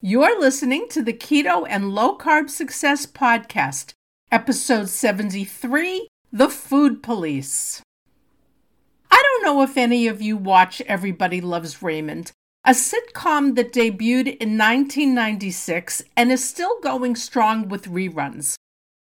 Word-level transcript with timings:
You're 0.00 0.38
listening 0.38 0.86
to 0.90 1.02
the 1.02 1.12
Keto 1.12 1.66
and 1.68 1.92
Low 1.92 2.16
Carb 2.16 2.50
Success 2.50 3.04
Podcast, 3.04 3.94
episode 4.30 4.88
73 4.88 6.06
The 6.32 6.48
Food 6.48 7.02
Police. 7.02 7.82
I 9.10 9.20
don't 9.20 9.42
know 9.42 9.60
if 9.62 9.76
any 9.76 10.06
of 10.06 10.22
you 10.22 10.36
watch 10.36 10.80
Everybody 10.82 11.40
Loves 11.40 11.82
Raymond, 11.82 12.30
a 12.64 12.74
sitcom 12.74 13.56
that 13.56 13.72
debuted 13.72 14.36
in 14.36 14.56
1996 14.56 16.04
and 16.16 16.30
is 16.30 16.48
still 16.48 16.78
going 16.80 17.16
strong 17.16 17.68
with 17.68 17.86
reruns. 17.86 18.54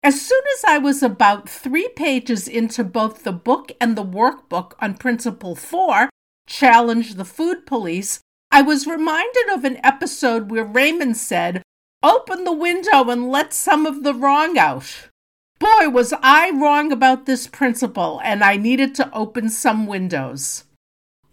As 0.01 0.19
soon 0.19 0.41
as 0.57 0.63
I 0.65 0.79
was 0.79 1.03
about 1.03 1.47
three 1.47 1.89
pages 1.89 2.47
into 2.47 2.83
both 2.83 3.21
the 3.21 3.31
book 3.31 3.71
and 3.79 3.95
the 3.95 4.03
workbook 4.03 4.71
on 4.79 4.95
Principle 4.95 5.53
4, 5.53 6.09
Challenge 6.47 7.13
the 7.13 7.25
Food 7.25 7.67
Police, 7.67 8.21
I 8.51 8.61
was 8.61 8.87
reminded 8.87 9.49
of 9.51 9.63
an 9.63 9.79
episode 9.83 10.49
where 10.49 10.63
Raymond 10.63 11.17
said, 11.17 11.61
Open 12.01 12.43
the 12.43 12.53
window 12.53 13.09
and 13.09 13.29
let 13.29 13.53
some 13.53 13.85
of 13.85 14.03
the 14.03 14.13
wrong 14.13 14.57
out. 14.57 15.09
Boy, 15.59 15.89
was 15.89 16.13
I 16.23 16.49
wrong 16.51 16.91
about 16.91 17.25
this 17.25 17.47
principle, 17.47 18.21
and 18.23 18.43
I 18.43 18.55
needed 18.55 18.95
to 18.95 19.13
open 19.13 19.49
some 19.49 19.85
windows. 19.85 20.63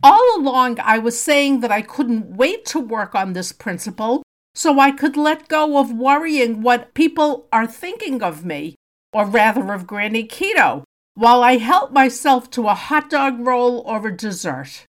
All 0.02 0.36
along, 0.36 0.78
I 0.80 0.98
was 0.98 1.18
saying 1.18 1.60
that 1.60 1.70
I 1.70 1.82
couldn't 1.82 2.36
wait 2.36 2.64
to 2.66 2.80
work 2.80 3.14
on 3.14 3.32
this 3.32 3.52
principle 3.52 4.22
so 4.54 4.80
I 4.80 4.90
could 4.90 5.16
let 5.16 5.48
go 5.48 5.78
of 5.78 5.92
worrying 5.92 6.62
what 6.62 6.94
people 6.94 7.46
are 7.52 7.66
thinking 7.66 8.22
of 8.22 8.44
me, 8.44 8.74
or 9.12 9.26
rather 9.26 9.72
of 9.72 9.86
Granny 9.86 10.26
Keto, 10.26 10.82
while 11.14 11.42
I 11.42 11.58
help 11.58 11.92
myself 11.92 12.50
to 12.52 12.68
a 12.68 12.74
hot 12.74 13.10
dog 13.10 13.38
roll 13.46 13.80
or 13.86 14.08
a 14.08 14.16
dessert. 14.16 14.86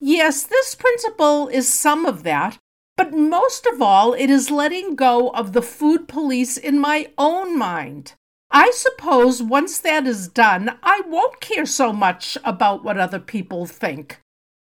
Yes, 0.00 0.42
this 0.42 0.74
principle 0.74 1.48
is 1.48 1.72
some 1.72 2.04
of 2.04 2.22
that, 2.22 2.58
but 2.96 3.12
most 3.12 3.66
of 3.66 3.80
all, 3.80 4.12
it 4.12 4.30
is 4.30 4.50
letting 4.50 4.94
go 4.94 5.30
of 5.30 5.52
the 5.52 5.62
food 5.62 6.06
police 6.08 6.56
in 6.56 6.78
my 6.78 7.08
own 7.16 7.58
mind. 7.58 8.14
I 8.50 8.70
suppose 8.70 9.42
once 9.42 9.78
that 9.78 10.06
is 10.06 10.28
done, 10.28 10.78
I 10.82 11.02
won't 11.06 11.40
care 11.40 11.66
so 11.66 11.92
much 11.92 12.38
about 12.44 12.84
what 12.84 12.98
other 12.98 13.18
people 13.18 13.66
think. 13.66 14.20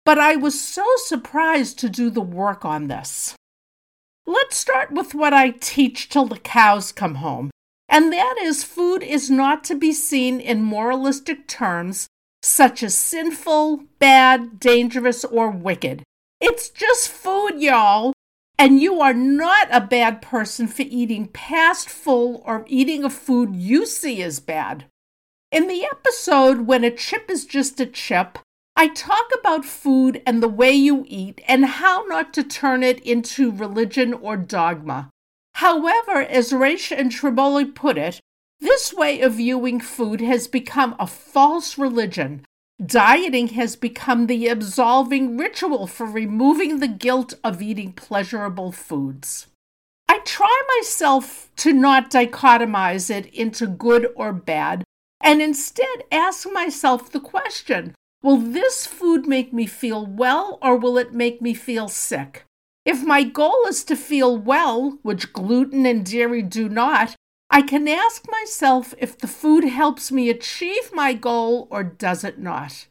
But 0.04 0.18
I 0.18 0.36
was 0.36 0.60
so 0.60 0.84
surprised 0.96 1.78
to 1.80 1.88
do 1.88 2.10
the 2.10 2.20
work 2.20 2.64
on 2.64 2.88
this. 2.88 3.34
Let's 4.26 4.56
start 4.56 4.90
with 4.90 5.14
what 5.14 5.32
I 5.32 5.50
teach 5.50 6.08
till 6.08 6.26
the 6.26 6.38
cows 6.38 6.92
come 6.92 7.16
home, 7.16 7.50
and 7.88 8.12
that 8.12 8.36
is 8.40 8.64
food 8.64 9.02
is 9.02 9.30
not 9.30 9.64
to 9.64 9.74
be 9.74 9.92
seen 9.92 10.40
in 10.40 10.62
moralistic 10.62 11.46
terms, 11.46 12.06
such 12.44 12.82
as 12.82 12.94
sinful, 12.94 13.84
bad, 13.98 14.60
dangerous, 14.60 15.24
or 15.24 15.50
wicked. 15.50 16.02
It's 16.40 16.68
just 16.68 17.08
food, 17.08 17.60
y'all. 17.60 18.12
And 18.58 18.80
you 18.80 19.00
are 19.00 19.14
not 19.14 19.68
a 19.72 19.80
bad 19.80 20.22
person 20.22 20.68
for 20.68 20.82
eating 20.82 21.26
past 21.28 21.88
full 21.88 22.42
or 22.46 22.64
eating 22.68 23.02
a 23.02 23.10
food 23.10 23.56
you 23.56 23.86
see 23.86 24.22
as 24.22 24.38
bad. 24.40 24.84
In 25.50 25.66
the 25.66 25.84
episode, 25.84 26.66
When 26.66 26.84
a 26.84 26.90
Chip 26.90 27.30
is 27.30 27.46
Just 27.46 27.80
a 27.80 27.86
Chip, 27.86 28.38
I 28.76 28.88
talk 28.88 29.30
about 29.38 29.64
food 29.64 30.22
and 30.26 30.42
the 30.42 30.48
way 30.48 30.72
you 30.72 31.04
eat 31.08 31.40
and 31.48 31.64
how 31.64 32.04
not 32.08 32.34
to 32.34 32.42
turn 32.42 32.82
it 32.82 33.00
into 33.00 33.50
religion 33.50 34.12
or 34.12 34.36
dogma. 34.36 35.10
However, 35.54 36.22
as 36.22 36.52
Resch 36.52 36.96
and 36.96 37.10
Tribole 37.10 37.74
put 37.74 37.96
it, 37.96 38.20
this 38.64 38.94
way 38.94 39.20
of 39.20 39.34
viewing 39.34 39.78
food 39.78 40.20
has 40.20 40.48
become 40.48 40.96
a 40.98 41.06
false 41.06 41.76
religion. 41.76 42.44
Dieting 42.84 43.48
has 43.48 43.76
become 43.76 44.26
the 44.26 44.48
absolving 44.48 45.36
ritual 45.36 45.86
for 45.86 46.06
removing 46.06 46.80
the 46.80 46.88
guilt 46.88 47.34
of 47.44 47.62
eating 47.62 47.92
pleasurable 47.92 48.72
foods. 48.72 49.46
I 50.08 50.18
try 50.24 50.62
myself 50.78 51.50
to 51.56 51.72
not 51.72 52.10
dichotomize 52.10 53.10
it 53.10 53.26
into 53.26 53.66
good 53.66 54.08
or 54.16 54.32
bad, 54.32 54.82
and 55.22 55.40
instead 55.40 56.04
ask 56.10 56.50
myself 56.50 57.12
the 57.12 57.20
question 57.20 57.94
Will 58.22 58.38
this 58.38 58.86
food 58.86 59.26
make 59.26 59.52
me 59.52 59.66
feel 59.66 60.06
well, 60.06 60.58
or 60.62 60.76
will 60.76 60.96
it 60.96 61.12
make 61.12 61.42
me 61.42 61.52
feel 61.52 61.88
sick? 61.88 62.44
If 62.86 63.04
my 63.04 63.22
goal 63.22 63.66
is 63.68 63.84
to 63.84 63.96
feel 63.96 64.36
well, 64.36 64.98
which 65.02 65.32
gluten 65.32 65.84
and 65.86 66.04
dairy 66.04 66.42
do 66.42 66.68
not, 66.68 67.14
I 67.54 67.62
can 67.62 67.86
ask 67.86 68.28
myself 68.28 68.94
if 68.98 69.16
the 69.16 69.28
food 69.28 69.62
helps 69.62 70.10
me 70.10 70.28
achieve 70.28 70.90
my 70.92 71.12
goal 71.12 71.68
or 71.70 71.84
does 71.84 72.24
it 72.24 72.36
not. 72.36 72.88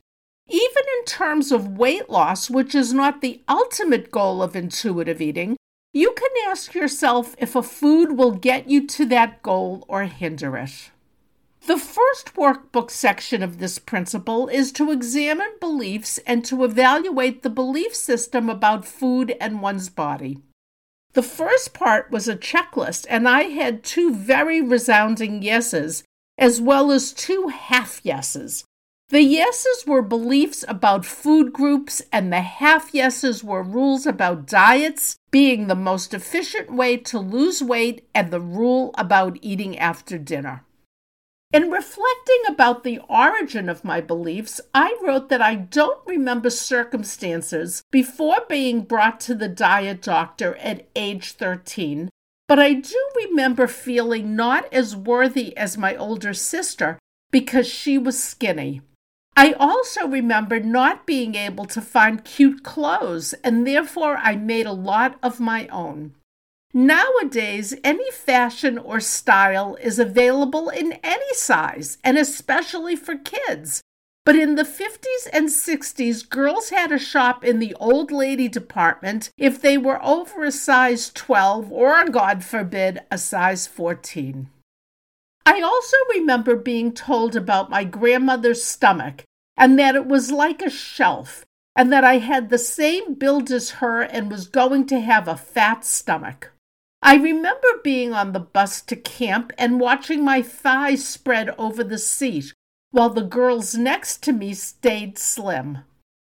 Even 0.47 0.83
in 0.99 1.03
terms 1.03 1.51
of 1.51 1.77
weight 1.77 2.09
loss, 2.09 2.49
which 2.49 2.73
is 2.73 2.93
not 2.93 3.19
the 3.19 3.41
ultimate 3.49 4.09
goal 4.09 4.41
of 4.41 4.55
intuitive 4.55 5.19
eating, 5.19 5.57
you 5.91 6.15
can 6.15 6.29
ask 6.49 6.73
yourself 6.73 7.35
if 7.37 7.57
a 7.57 7.61
food 7.61 8.13
will 8.13 8.31
get 8.31 8.69
you 8.69 8.87
to 8.87 9.05
that 9.07 9.43
goal 9.43 9.83
or 9.89 10.03
hinder 10.03 10.55
it. 10.55 10.91
The 11.67 11.77
first 11.77 12.33
workbook 12.35 12.89
section 12.89 13.43
of 13.43 13.57
this 13.57 13.79
principle 13.79 14.47
is 14.47 14.71
to 14.73 14.91
examine 14.91 15.59
beliefs 15.59 16.19
and 16.25 16.45
to 16.45 16.63
evaluate 16.63 17.43
the 17.43 17.49
belief 17.49 17.93
system 17.93 18.49
about 18.49 18.85
food 18.85 19.35
and 19.41 19.61
one's 19.61 19.89
body. 19.89 20.37
The 21.13 21.23
first 21.23 21.73
part 21.73 22.09
was 22.09 22.27
a 22.27 22.35
checklist, 22.35 23.05
and 23.09 23.29
I 23.29 23.43
had 23.43 23.83
two 23.83 24.13
very 24.13 24.61
resounding 24.61 25.43
yeses, 25.43 26.03
as 26.37 26.59
well 26.59 26.91
as 26.91 27.13
two 27.13 27.49
half 27.49 28.03
yeses. 28.03 28.65
The 29.09 29.21
yeses 29.21 29.85
were 29.85 30.01
beliefs 30.01 30.65
about 30.67 31.05
food 31.05 31.53
groups, 31.53 32.01
and 32.11 32.33
the 32.33 32.41
half 32.41 32.95
yeses 32.95 33.43
were 33.43 33.61
rules 33.61 34.07
about 34.07 34.47
diets 34.47 35.17
being 35.29 35.67
the 35.67 35.75
most 35.75 36.15
efficient 36.15 36.71
way 36.71 36.97
to 36.97 37.19
lose 37.19 37.61
weight 37.61 38.07
and 38.15 38.31
the 38.31 38.41
rule 38.41 38.91
about 38.97 39.37
eating 39.41 39.77
after 39.77 40.17
dinner. 40.17 40.63
In 41.53 41.69
reflecting 41.69 42.41
about 42.49 42.83
the 42.83 42.99
origin 43.07 43.69
of 43.69 43.83
my 43.83 44.01
beliefs, 44.01 44.59
I 44.73 44.97
wrote 45.03 45.29
that 45.29 45.39
I 45.39 45.53
don't 45.53 45.99
remember 46.07 46.49
circumstances 46.49 47.83
before 47.91 48.37
being 48.49 48.81
brought 48.81 49.19
to 49.21 49.35
the 49.35 49.47
diet 49.47 50.01
doctor 50.01 50.55
at 50.55 50.87
age 50.95 51.33
13, 51.33 52.09
but 52.47 52.57
I 52.57 52.73
do 52.73 52.99
remember 53.15 53.67
feeling 53.67 54.35
not 54.35 54.65
as 54.73 54.95
worthy 54.95 55.55
as 55.55 55.77
my 55.77 55.95
older 55.95 56.33
sister 56.33 56.97
because 57.31 57.67
she 57.67 57.99
was 57.99 58.21
skinny. 58.21 58.81
I 59.37 59.53
also 59.53 60.07
remember 60.07 60.59
not 60.59 61.05
being 61.05 61.35
able 61.35 61.65
to 61.65 61.81
find 61.81 62.25
cute 62.25 62.63
clothes, 62.63 63.33
and 63.43 63.67
therefore 63.67 64.17
I 64.17 64.37
made 64.37 64.65
a 64.65 64.71
lot 64.71 65.19
of 65.21 65.39
my 65.39 65.67
own. 65.67 66.15
Nowadays, 66.75 67.75
any 67.83 68.09
fashion 68.09 68.79
or 68.79 68.99
style 68.99 69.75
is 69.75 69.99
available 69.99 70.69
in 70.69 70.93
any 71.03 71.33
size, 71.33 71.99
and 72.03 72.17
especially 72.17 72.95
for 72.95 73.15
kids. 73.15 73.83
But 74.25 74.35
in 74.35 74.55
the 74.55 74.63
50s 74.63 75.27
and 75.31 75.49
60s, 75.49 76.27
girls 76.27 76.69
had 76.69 76.87
to 76.87 76.97
shop 76.97 77.43
in 77.43 77.59
the 77.59 77.75
old 77.75 78.11
lady 78.11 78.47
department 78.47 79.29
if 79.37 79.61
they 79.61 79.77
were 79.77 80.03
over 80.03 80.43
a 80.43 80.51
size 80.51 81.11
12 81.13 81.71
or, 81.71 82.09
God 82.09 82.43
forbid, 82.43 83.01
a 83.11 83.19
size 83.19 83.67
14. 83.67 84.49
I 85.45 85.61
also 85.61 85.97
remember 86.09 86.55
being 86.55 86.93
told 86.93 87.35
about 87.35 87.69
my 87.69 87.83
grandmother's 87.83 88.63
stomach 88.63 89.23
and 89.55 89.77
that 89.77 89.95
it 89.95 90.07
was 90.07 90.31
like 90.31 90.63
a 90.63 90.69
shelf, 90.71 91.45
and 91.75 91.93
that 91.93 92.03
I 92.03 92.17
had 92.17 92.49
the 92.49 92.57
same 92.57 93.13
build 93.13 93.51
as 93.51 93.71
her 93.71 94.01
and 94.01 94.31
was 94.31 94.47
going 94.47 94.87
to 94.87 95.01
have 95.01 95.27
a 95.27 95.37
fat 95.37 95.85
stomach. 95.85 96.49
I 97.05 97.15
remember 97.15 97.67
being 97.83 98.13
on 98.13 98.31
the 98.31 98.39
bus 98.39 98.81
to 98.83 98.95
camp 98.95 99.51
and 99.57 99.77
watching 99.77 100.23
my 100.23 100.41
thighs 100.41 101.05
spread 101.05 101.49
over 101.57 101.83
the 101.83 101.97
seat 101.97 102.53
while 102.91 103.09
the 103.09 103.23
girls 103.23 103.75
next 103.75 104.23
to 104.23 104.31
me 104.31 104.53
stayed 104.53 105.19
slim. 105.19 105.79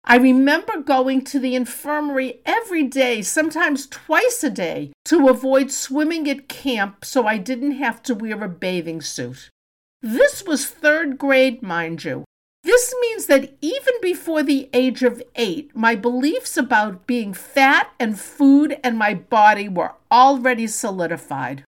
I 0.03 0.17
remember 0.17 0.81
going 0.81 1.23
to 1.27 1.39
the 1.39 1.55
infirmary 1.55 2.41
every 2.45 2.83
day, 2.83 3.23
sometimes 3.23 3.87
twice 3.87 4.43
a 4.43 4.51
day, 4.51 4.91
to 5.05 5.29
avoid 5.29 5.71
swimming 5.71 6.29
at 6.29 6.49
camp 6.49 7.05
so 7.05 7.29
I 7.29 7.39
didn't 7.39 7.79
have 7.79 8.03
to 8.03 8.17
wear 8.17 8.43
a 8.43 8.49
bathing 8.49 9.01
suit. 9.01 9.51
This 10.03 10.45
was 10.45 10.67
third 10.67 11.17
grade, 11.17 11.63
mind 11.63 12.03
you, 12.03 12.25
this 12.67 12.93
means 13.01 13.27
that 13.27 13.55
even 13.61 13.95
before 14.03 14.43
the 14.43 14.69
age 14.73 15.05
of 15.05 15.23
eight, 15.37 15.71
my 15.75 15.95
beliefs 15.95 16.57
about 16.57 17.07
being 17.07 17.33
fat 17.33 17.93
and 18.01 18.19
food 18.19 18.77
and 18.83 18.99
my 18.99 19.15
body 19.15 19.69
were 19.69 19.93
already 20.11 20.67
solidified. 20.67 21.63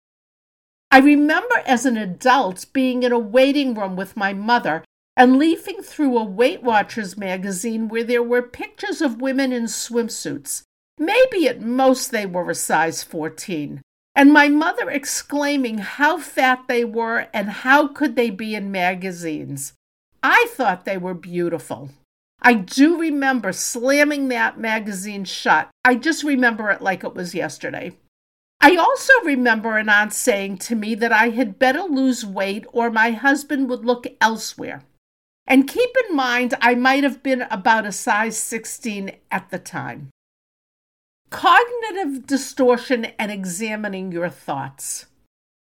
I 0.90 1.00
remember 1.00 1.62
as 1.68 1.86
an 1.86 1.98
adult 1.98 2.66
being 2.74 3.04
in 3.04 3.12
a 3.12 3.20
waiting 3.20 3.76
room 3.76 3.96
with 3.96 4.18
my 4.18 4.34
mother 4.34 4.84
and 5.16 5.38
leafing 5.38 5.84
through 5.84 6.18
a 6.18 6.24
Weight 6.24 6.64
Watchers 6.64 7.16
magazine 7.16 7.90
where 7.90 8.04
there 8.04 8.24
were 8.24 8.42
pictures 8.42 9.00
of 9.00 9.22
women 9.22 9.52
in 9.52 9.66
swimsuits. 9.66 10.64
Maybe 10.98 11.48
at 11.48 11.62
most 11.62 12.10
they 12.10 12.26
were 12.26 12.50
a 12.50 12.56
size 12.56 13.04
14. 13.04 13.82
And 14.16 14.34
my 14.34 14.48
mother 14.48 14.90
exclaiming 14.90 15.78
how 15.78 16.18
fat 16.18 16.64
they 16.68 16.84
were 16.84 17.28
and 17.34 17.50
how 17.50 17.88
could 17.88 18.16
they 18.16 18.32
be 18.32 18.56
in 18.56 18.72
magazines. 18.72 19.74
I 20.22 20.48
thought 20.52 20.86
they 20.86 20.98
were 20.98 21.14
beautiful. 21.14 21.90
I 22.42 22.54
do 22.54 23.00
remember 23.00 23.52
slamming 23.52 24.28
that 24.30 24.60
magazine 24.60 25.26
shut. 25.26 25.70
I 25.84 25.96
just 25.96 26.24
remember 26.24 26.70
it 26.70 26.82
like 26.82 27.04
it 27.04 27.16
was 27.16 27.34
yesterday. 27.36 27.98
I 28.60 28.76
also 28.76 29.14
remember 29.24 29.78
an 29.78 29.90
aunt 29.90 30.14
saying 30.14 30.58
to 30.60 30.76
me 30.76 30.96
that 30.96 31.12
I 31.12 31.30
had 31.30 31.60
better 31.60 31.84
lose 31.84 32.26
weight 32.26 32.66
or 32.74 32.90
my 32.90 33.12
husband 33.12 33.70
would 33.70 33.86
look 33.86 34.06
elsewhere. 34.20 34.84
And 35.46 35.68
keep 35.68 35.90
in 36.10 36.16
mind, 36.16 36.56
I 36.60 36.76
might 36.76 37.04
have 37.04 37.24
been 37.24 37.44
about 37.44 37.86
a 37.86 37.92
size 37.92 38.38
16 38.38 39.12
at 39.32 39.50
the 39.50 39.60
time. 39.60 40.10
Cognitive 41.30 42.28
distortion 42.28 43.06
and 43.18 43.32
examining 43.32 44.12
your 44.12 44.30
thoughts. 44.30 45.06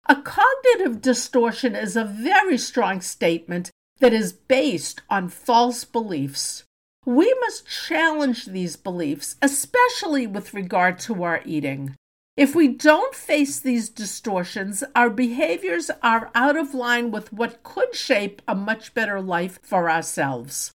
A 0.09 0.17
cognitive 0.17 1.01
distortion 1.01 1.75
is 1.75 1.97
a 1.97 2.05
very 2.05 2.59
strong 2.59 3.01
statement 3.01 3.71
that 4.03 4.13
is 4.13 4.33
based 4.33 5.01
on 5.09 5.29
false 5.29 5.85
beliefs. 5.85 6.65
We 7.07 7.33
must 7.41 7.69
challenge 7.69 8.47
these 8.47 8.75
beliefs, 8.75 9.37
especially 9.41 10.27
with 10.27 10.53
regard 10.53 10.99
to 11.01 11.23
our 11.23 11.41
eating. 11.45 11.95
If 12.37 12.57
we 12.57 12.67
don't 12.67 13.15
face 13.15 13.61
these 13.61 13.89
distortions, 13.89 14.83
our 14.97 15.09
behaviors 15.09 15.89
are 16.03 16.33
out 16.35 16.57
of 16.57 16.75
line 16.75 17.13
with 17.13 17.33
what 17.33 17.63
could 17.63 17.95
shape 17.95 18.43
a 18.49 18.57
much 18.57 18.93
better 18.93 19.21
life 19.21 19.61
for 19.63 19.89
ourselves. 19.89 20.73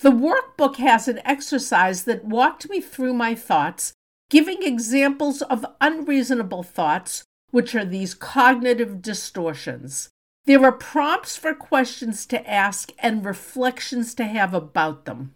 The 0.00 0.10
workbook 0.10 0.76
has 0.78 1.06
an 1.06 1.20
exercise 1.24 2.02
that 2.04 2.24
walked 2.24 2.68
me 2.68 2.80
through 2.80 3.14
my 3.14 3.36
thoughts, 3.36 3.92
giving 4.30 4.64
examples 4.64 5.42
of 5.42 5.64
unreasonable 5.80 6.64
thoughts, 6.64 7.22
which 7.52 7.76
are 7.76 7.84
these 7.84 8.14
cognitive 8.14 9.00
distortions. 9.00 10.08
There 10.48 10.64
are 10.64 10.72
prompts 10.72 11.36
for 11.36 11.52
questions 11.52 12.24
to 12.24 12.50
ask 12.50 12.90
and 13.00 13.22
reflections 13.22 14.14
to 14.14 14.24
have 14.24 14.54
about 14.54 15.04
them. 15.04 15.34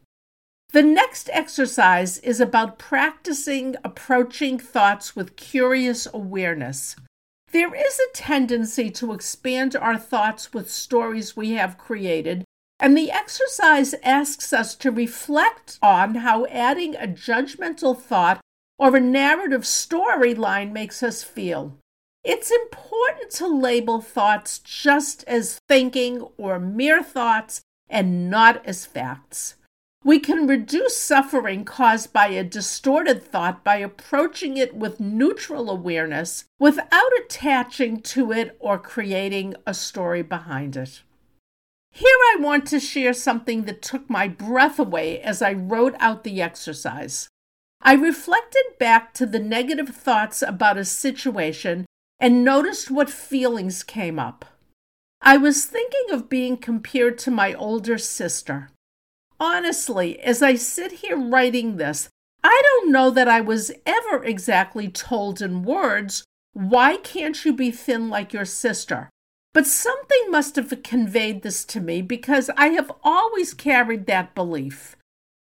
The 0.73 0.82
next 0.82 1.29
exercise 1.35 2.17
is 2.17 2.41
about 2.41 2.79
practicing 2.79 3.76
approaching 3.85 4.59
thoughts 4.59 5.14
with 5.14 5.37
curious 5.37 6.09
awareness. 6.14 6.97
There 7.50 7.75
is 7.75 8.00
a 8.00 8.14
tendency 8.14 8.88
to 8.93 9.12
expand 9.12 9.76
our 9.76 9.99
thoughts 9.99 10.55
with 10.55 10.70
stories 10.70 11.37
we 11.37 11.50
have 11.50 11.76
created, 11.76 12.47
and 12.81 12.97
the 12.97 13.11
exercise 13.11 13.94
asks 14.03 14.50
us 14.55 14.75
to 14.76 14.91
reflect 14.91 15.79
on 15.82 16.14
how 16.14 16.47
adding 16.47 16.97
a 16.97 17.06
judgmental 17.06 17.94
thought 18.00 18.41
or 18.79 18.97
a 18.97 19.00
narrative 19.00 19.64
storyline 19.64 20.73
makes 20.73 21.03
us 21.03 21.23
feel. 21.23 21.76
It's 22.25 22.51
important 22.51 23.31
to 23.33 23.49
label 23.49 24.01
thoughts 24.01 24.61
just 24.61 25.25
as 25.27 25.61
thinking 25.69 26.23
or 26.37 26.61
mere 26.61 27.03
thoughts 27.03 27.63
and 27.89 28.31
not 28.31 28.65
as 28.65 28.87
facts. 28.87 29.57
We 30.05 30.19
can 30.19 30.47
reduce 30.47 30.97
suffering 30.97 31.65
caused 31.65 32.13
by 32.13 32.29
a 32.29 32.43
distorted 32.43 33.23
thought 33.23 33.63
by 33.63 33.77
approaching 33.77 34.57
it 34.57 34.75
with 34.75 34.99
neutral 34.99 35.71
awareness 35.71 36.45
without 36.59 37.13
attaching 37.25 38.01
to 38.03 38.33
it 38.33 38.57
or 38.59 38.79
creating 38.79 39.55
a 39.67 39.75
story 39.75 40.23
behind 40.23 40.77
it. 40.77 41.03
Here 41.91 42.09
I 42.09 42.37
want 42.41 42.67
to 42.69 42.81
share 42.81 43.13
something 43.13 43.65
that 43.65 43.83
took 43.83 44.09
my 44.09 44.27
breath 44.27 44.79
away 44.79 45.21
as 45.21 45.43
I 45.43 45.53
wrote 45.53 45.95
out 45.99 46.25
the 46.25 46.41
exercise. 46.41 47.29
I 47.81 47.95
reflected 47.95 48.65
back 48.79 49.13
to 49.15 49.27
the 49.27 49.41
negative 49.41 49.91
thoughts 49.91 50.43
about 50.43 50.79
a 50.79 50.85
situation 50.85 51.85
and 52.23 52.45
noticed 52.45 52.89
what 52.89 53.11
feelings 53.11 53.83
came 53.83 54.17
up. 54.17 54.45
I 55.21 55.37
was 55.37 55.67
thinking 55.67 56.13
of 56.13 56.29
being 56.29 56.57
compared 56.57 57.19
to 57.19 57.33
my 57.33 57.53
older 57.53 57.99
sister. 57.99 58.71
Honestly, 59.41 60.21
as 60.21 60.41
I 60.41 60.55
sit 60.55 60.93
here 60.93 61.17
writing 61.17 61.77
this, 61.77 62.09
I 62.45 62.63
don't 62.65 62.93
know 62.93 63.11
that 63.11 63.27
I 63.27 63.41
was 63.41 63.73
ever 63.85 64.23
exactly 64.23 64.89
told 64.89 65.43
in 65.43 65.65
words, 65.65 66.25
why 66.53 66.97
can't 66.99 67.45
you 67.45 67.53
be 67.53 67.73
thin 67.73 68.09
like 68.09 68.33
your 68.33 68.45
sister? 68.45 69.11
But 69.53 69.67
something 69.67 70.31
must 70.31 70.55
have 70.55 70.83
conveyed 70.85 71.43
this 71.43 71.65
to 71.67 71.81
me 71.81 72.03
because 72.03 72.51
I 72.57 72.69
have 72.69 72.93
always 73.03 73.53
carried 73.53 74.07
that 74.07 74.35
belief. 74.37 74.97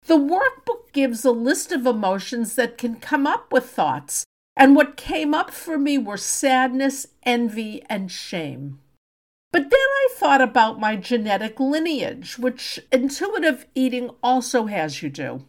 The 0.06 0.18
workbook 0.18 0.92
gives 0.92 1.24
a 1.24 1.30
list 1.30 1.70
of 1.70 1.86
emotions 1.86 2.56
that 2.56 2.76
can 2.76 2.96
come 2.96 3.24
up 3.24 3.52
with 3.52 3.70
thoughts, 3.70 4.24
and 4.56 4.76
what 4.76 4.96
came 4.96 5.34
up 5.34 5.50
for 5.50 5.78
me 5.78 5.98
were 5.98 6.16
sadness, 6.16 7.06
envy, 7.24 7.82
and 7.88 8.10
shame. 8.10 8.78
But 9.52 9.70
then 9.70 9.80
I 9.80 10.08
thought 10.14 10.40
about 10.40 10.80
my 10.80 10.96
genetic 10.96 11.60
lineage, 11.60 12.38
which 12.38 12.80
intuitive 12.90 13.66
eating 13.74 14.10
also 14.22 14.66
has 14.66 15.02
you 15.02 15.10
do. 15.10 15.44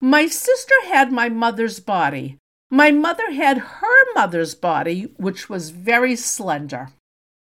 My 0.00 0.26
sister 0.26 0.74
had 0.84 1.10
my 1.10 1.28
mother's 1.28 1.80
body. 1.80 2.38
My 2.70 2.90
mother 2.90 3.32
had 3.32 3.58
her 3.58 4.14
mother's 4.14 4.54
body, 4.54 5.12
which 5.16 5.48
was 5.48 5.70
very 5.70 6.16
slender. 6.16 6.88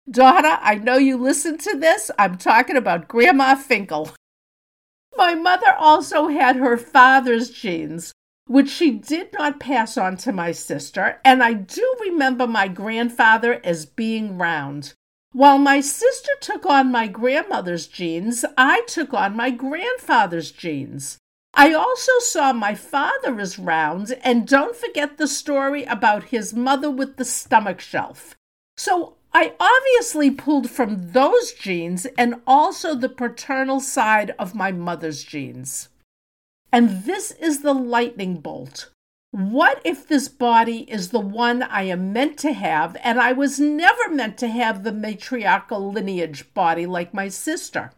Donna, 0.08 0.58
I 0.62 0.76
know 0.76 0.96
you 0.96 1.16
listen 1.16 1.58
to 1.58 1.76
this. 1.76 2.10
I'm 2.18 2.38
talking 2.38 2.76
about 2.76 3.08
Grandma 3.08 3.56
Finkel. 3.56 4.10
My 5.16 5.34
mother 5.34 5.74
also 5.76 6.28
had 6.28 6.56
her 6.56 6.76
father's 6.76 7.50
genes, 7.50 8.12
which 8.46 8.70
she 8.70 8.92
did 8.92 9.32
not 9.32 9.60
pass 9.60 9.96
on 9.96 10.16
to 10.16 10.32
my 10.32 10.52
sister, 10.52 11.20
and 11.24 11.42
I 11.42 11.52
do 11.52 11.96
remember 12.00 12.46
my 12.46 12.68
grandfather 12.68 13.60
as 13.64 13.86
being 13.86 14.38
round. 14.38 14.94
While 15.32 15.58
my 15.58 15.80
sister 15.80 16.30
took 16.40 16.64
on 16.64 16.90
my 16.90 17.08
grandmother's 17.08 17.86
genes, 17.86 18.44
I 18.56 18.82
took 18.86 19.12
on 19.12 19.36
my 19.36 19.50
grandfather's 19.50 20.50
genes. 20.50 21.18
I 21.52 21.72
also 21.72 22.12
saw 22.20 22.52
my 22.52 22.74
father 22.74 23.38
as 23.40 23.58
round, 23.58 24.16
and 24.22 24.46
don't 24.46 24.76
forget 24.76 25.16
the 25.16 25.26
story 25.26 25.84
about 25.84 26.24
his 26.24 26.54
mother 26.54 26.90
with 26.90 27.16
the 27.16 27.24
stomach 27.24 27.80
shelf. 27.80 28.34
So 28.76 29.16
I 29.34 29.54
obviously 29.58 30.30
pulled 30.30 30.70
from 30.70 31.12
those 31.12 31.52
genes 31.52 32.06
and 32.16 32.36
also 32.46 32.94
the 32.94 33.08
paternal 33.08 33.80
side 33.80 34.34
of 34.38 34.54
my 34.54 34.72
mother's 34.72 35.22
genes. 35.24 35.88
And 36.76 37.04
this 37.04 37.30
is 37.30 37.62
the 37.62 37.72
lightning 37.72 38.36
bolt. 38.36 38.90
What 39.30 39.80
if 39.82 40.06
this 40.06 40.28
body 40.28 40.80
is 40.90 41.08
the 41.08 41.20
one 41.20 41.62
I 41.62 41.84
am 41.84 42.12
meant 42.12 42.36
to 42.40 42.52
have, 42.52 42.98
and 43.02 43.18
I 43.18 43.32
was 43.32 43.58
never 43.58 44.10
meant 44.10 44.36
to 44.38 44.48
have 44.48 44.84
the 44.84 44.92
matriarchal 44.92 45.90
lineage 45.90 46.52
body 46.52 46.84
like 46.84 47.14
my 47.14 47.28
sister? 47.28 47.92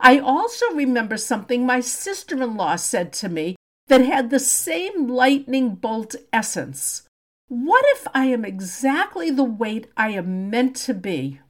I 0.00 0.18
also 0.18 0.64
remember 0.72 1.18
something 1.18 1.66
my 1.66 1.80
sister 1.80 2.42
in 2.42 2.56
law 2.56 2.76
said 2.76 3.12
to 3.20 3.28
me 3.28 3.56
that 3.88 4.00
had 4.00 4.30
the 4.30 4.40
same 4.40 5.08
lightning 5.08 5.74
bolt 5.74 6.14
essence. 6.32 7.02
What 7.48 7.84
if 7.88 8.06
I 8.14 8.28
am 8.28 8.46
exactly 8.46 9.30
the 9.30 9.44
weight 9.44 9.88
I 9.94 10.12
am 10.12 10.48
meant 10.48 10.74
to 10.86 10.94
be? 10.94 11.40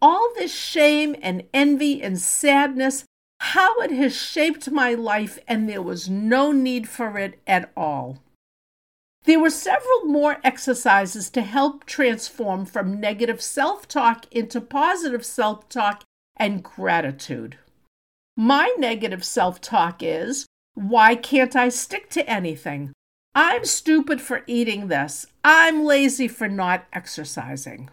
All 0.00 0.32
this 0.36 0.54
shame 0.54 1.16
and 1.20 1.42
envy 1.52 2.00
and 2.00 2.16
sadness, 2.16 3.04
how 3.52 3.78
it 3.80 3.92
has 3.92 4.16
shaped 4.16 4.70
my 4.70 4.94
life, 4.94 5.38
and 5.46 5.68
there 5.68 5.82
was 5.82 6.08
no 6.08 6.52
need 6.52 6.88
for 6.88 7.18
it 7.18 7.38
at 7.46 7.70
all. 7.76 8.18
There 9.24 9.40
were 9.40 9.50
several 9.50 10.04
more 10.04 10.38
exercises 10.42 11.30
to 11.30 11.42
help 11.42 11.84
transform 11.84 12.64
from 12.64 13.00
negative 13.00 13.40
self 13.40 13.86
talk 13.86 14.26
into 14.32 14.60
positive 14.60 15.24
self 15.24 15.68
talk 15.68 16.02
and 16.36 16.62
gratitude. 16.62 17.58
My 18.36 18.74
negative 18.78 19.24
self 19.24 19.60
talk 19.60 20.02
is 20.02 20.46
why 20.74 21.14
can't 21.14 21.56
I 21.56 21.68
stick 21.68 22.10
to 22.10 22.28
anything? 22.28 22.92
I'm 23.34 23.64
stupid 23.64 24.20
for 24.20 24.42
eating 24.46 24.88
this. 24.88 25.26
I'm 25.44 25.84
lazy 25.84 26.28
for 26.28 26.48
not 26.48 26.86
exercising. 26.92 27.90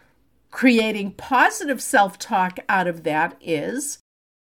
Creating 0.51 1.11
positive 1.11 1.81
self 1.81 2.17
talk 2.17 2.59
out 2.69 2.87
of 2.87 3.03
that 3.03 3.37
is 3.41 3.99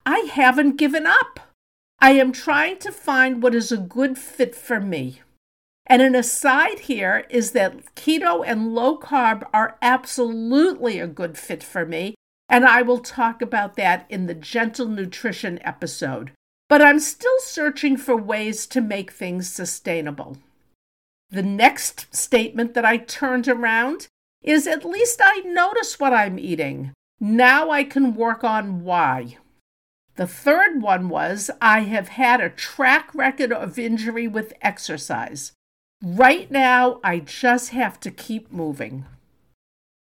I 0.10 0.20
haven't 0.20 0.78
given 0.78 1.06
up. 1.06 1.52
I 2.00 2.12
am 2.12 2.32
trying 2.32 2.78
to 2.78 2.94
find 2.94 3.44
what 3.44 3.54
is 3.54 3.74
a 3.74 3.78
good 3.78 4.18
fit 4.18 4.56
for 4.56 4.80
me. 4.80 5.20
And 5.86 6.02
an 6.02 6.16
aside 6.16 6.80
here 6.80 7.26
is 7.30 7.52
that 7.52 7.94
keto 7.96 8.42
and 8.48 8.74
low 8.74 8.98
carb 8.98 9.46
are 9.52 9.78
absolutely 9.82 10.98
a 10.98 11.08
good 11.08 11.38
fit 11.38 11.62
for 11.62 11.86
me, 11.86 12.16
and 12.48 12.64
I 12.64 12.84
will 12.84 13.00
talk 13.00 13.42
about 13.42 13.76
that 13.76 14.06
in 14.08 14.28
the 14.28 14.34
gentle 14.34 14.88
nutrition 14.88 15.60
episode. 15.62 16.32
But 16.70 16.82
I'm 16.82 17.02
still 17.02 17.40
searching 17.40 17.98
for 17.98 18.16
ways 18.16 18.66
to 18.68 18.80
make 18.80 19.12
things 19.12 19.50
sustainable. 19.50 20.38
The 21.32 21.44
next 21.44 22.16
statement 22.16 22.76
that 22.76 22.86
I 22.86 22.96
turned 22.96 23.50
around 23.50 24.08
is 24.42 24.68
at 24.68 24.86
least 24.86 25.20
I 25.22 25.40
notice 25.40 26.00
what 26.00 26.14
I'm 26.14 26.40
eating. 26.40 26.94
Now 27.20 27.72
I 27.72 27.84
can 27.84 28.16
work 28.16 28.46
on 28.46 28.86
why. 28.86 29.36
The 30.18 30.28
third 30.28 30.82
one 30.82 31.10
was 31.10 31.52
I 31.62 31.82
have 31.82 32.10
had 32.10 32.42
a 32.42 32.50
track 32.50 33.14
record 33.14 33.54
of 33.54 33.78
injury 33.78 34.28
with 34.28 34.54
exercise. 34.64 35.54
Right 36.04 36.50
now, 36.50 37.00
I 37.04 37.20
just 37.20 37.70
have 37.70 38.00
to 38.00 38.10
keep 38.12 38.52
moving. 38.52 39.06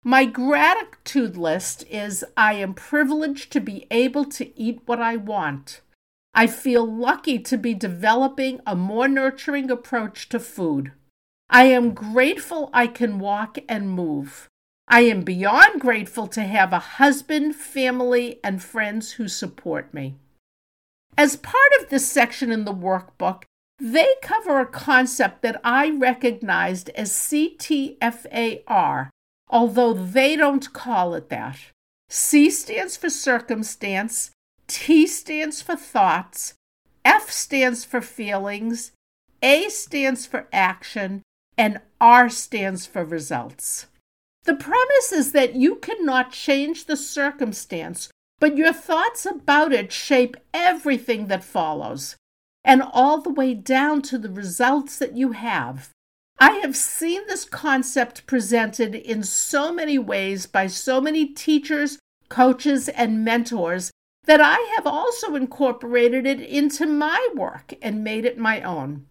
My 0.03 0.25
gratitude 0.25 1.35
list 1.35 1.83
is 1.89 2.23
I 2.37 2.53
am 2.53 2.75
privileged 2.75 3.51
to 3.53 3.59
be 3.59 3.87
able 3.89 4.25
to 4.25 4.57
eat 4.59 4.81
what 4.85 4.99
I 4.99 5.15
want. 5.15 5.81
I 6.35 6.45
feel 6.45 6.85
lucky 6.85 7.39
to 7.39 7.57
be 7.57 7.73
developing 7.73 8.61
a 8.67 8.75
more 8.75 9.07
nurturing 9.07 9.71
approach 9.71 10.29
to 10.29 10.39
food. 10.39 10.91
I 11.49 11.63
am 11.65 11.95
grateful 11.95 12.69
I 12.73 12.85
can 12.85 13.17
walk 13.17 13.57
and 13.67 13.89
move. 13.89 14.49
I 14.87 15.01
am 15.01 15.23
beyond 15.23 15.81
grateful 15.81 16.27
to 16.27 16.43
have 16.43 16.71
a 16.71 16.79
husband, 16.79 17.55
family, 17.55 18.39
and 18.43 18.61
friends 18.61 19.13
who 19.13 19.27
support 19.27 19.93
me. 19.93 20.15
As 21.17 21.37
part 21.37 21.71
of 21.79 21.89
this 21.89 22.09
section 22.09 22.51
in 22.51 22.65
the 22.65 22.73
workbook, 22.73 23.43
they 23.79 24.15
cover 24.21 24.59
a 24.59 24.65
concept 24.65 25.41
that 25.41 25.59
I 25.63 25.89
recognized 25.89 26.89
as 26.89 27.11
CTFAR, 27.11 29.09
although 29.49 29.93
they 29.93 30.35
don't 30.35 30.71
call 30.71 31.13
it 31.15 31.29
that. 31.29 31.57
C 32.09 32.49
stands 32.49 32.95
for 32.95 33.09
circumstance, 33.09 34.31
T 34.67 35.07
stands 35.07 35.61
for 35.61 35.75
thoughts, 35.75 36.53
F 37.03 37.31
stands 37.31 37.83
for 37.83 38.01
feelings, 38.01 38.91
A 39.41 39.69
stands 39.69 40.25
for 40.25 40.47
action, 40.53 41.23
and 41.57 41.81
R 41.99 42.29
stands 42.29 42.85
for 42.85 43.03
results. 43.03 43.87
The 44.45 44.55
premise 44.55 45.11
is 45.11 45.31
that 45.31 45.55
you 45.55 45.75
cannot 45.75 46.31
change 46.31 46.85
the 46.85 46.95
circumstance, 46.95 48.09
but 48.39 48.55
your 48.55 48.73
thoughts 48.73 49.25
about 49.25 49.73
it 49.73 49.91
shape 49.91 50.37
everything 50.53 51.27
that 51.27 51.43
follows, 51.43 52.15
and 52.63 52.81
all 52.81 53.21
the 53.21 53.31
way 53.31 53.55
down 53.55 54.03
to 54.03 54.17
the 54.19 54.29
results 54.29 54.99
that 54.99 55.17
you 55.17 55.31
have. 55.31 55.89
I 56.37 56.51
have 56.63 56.75
seen 56.75 57.25
this 57.27 57.45
concept 57.45 58.27
presented 58.27 58.93
in 58.93 59.23
so 59.23 59.73
many 59.73 59.97
ways 59.97 60.45
by 60.45 60.67
so 60.67 61.01
many 61.01 61.25
teachers, 61.25 61.97
coaches, 62.29 62.87
and 62.89 63.25
mentors 63.25 63.91
that 64.25 64.41
I 64.41 64.57
have 64.75 64.85
also 64.85 65.35
incorporated 65.35 66.25
it 66.25 66.41
into 66.41 66.85
my 66.85 67.27
work 67.33 67.73
and 67.81 68.03
made 68.03 68.25
it 68.25 68.37
my 68.37 68.61
own. 68.61 69.07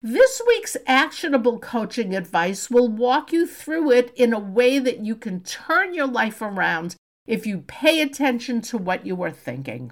This 0.00 0.40
week's 0.46 0.76
actionable 0.86 1.58
coaching 1.58 2.14
advice 2.14 2.70
will 2.70 2.86
walk 2.86 3.32
you 3.32 3.48
through 3.48 3.90
it 3.90 4.12
in 4.14 4.32
a 4.32 4.38
way 4.38 4.78
that 4.78 5.04
you 5.04 5.16
can 5.16 5.40
turn 5.40 5.92
your 5.92 6.06
life 6.06 6.40
around 6.40 6.94
if 7.26 7.46
you 7.46 7.64
pay 7.66 8.00
attention 8.00 8.60
to 8.62 8.78
what 8.78 9.04
you 9.04 9.20
are 9.24 9.32
thinking. 9.32 9.90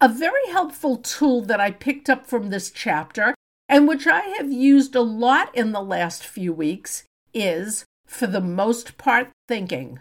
A 0.00 0.08
very 0.08 0.48
helpful 0.50 0.96
tool 0.96 1.42
that 1.42 1.60
I 1.60 1.72
picked 1.72 2.08
up 2.08 2.26
from 2.26 2.48
this 2.48 2.70
chapter 2.70 3.34
and 3.68 3.86
which 3.86 4.06
I 4.06 4.20
have 4.38 4.50
used 4.50 4.94
a 4.94 5.02
lot 5.02 5.54
in 5.54 5.72
the 5.72 5.82
last 5.82 6.24
few 6.24 6.54
weeks 6.54 7.04
is, 7.34 7.84
for 8.06 8.26
the 8.26 8.40
most 8.40 8.96
part, 8.96 9.28
thinking. 9.46 10.00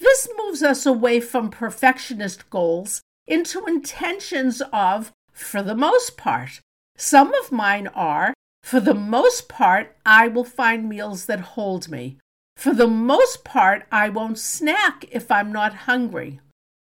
This 0.00 0.28
moves 0.36 0.64
us 0.64 0.84
away 0.84 1.20
from 1.20 1.50
perfectionist 1.50 2.50
goals 2.50 3.02
into 3.24 3.64
intentions 3.66 4.62
of, 4.72 5.12
for 5.32 5.62
the 5.62 5.76
most 5.76 6.16
part. 6.16 6.60
Some 6.96 7.32
of 7.34 7.52
mine 7.52 7.86
are, 7.94 8.34
for 8.68 8.80
the 8.80 8.92
most 8.92 9.48
part, 9.48 9.96
I 10.04 10.28
will 10.28 10.44
find 10.44 10.90
meals 10.90 11.24
that 11.24 11.56
hold 11.56 11.88
me. 11.88 12.18
For 12.54 12.74
the 12.74 12.86
most 12.86 13.42
part, 13.42 13.86
I 13.90 14.10
won't 14.10 14.38
snack 14.38 15.06
if 15.10 15.30
I'm 15.30 15.50
not 15.50 15.88
hungry. 15.88 16.40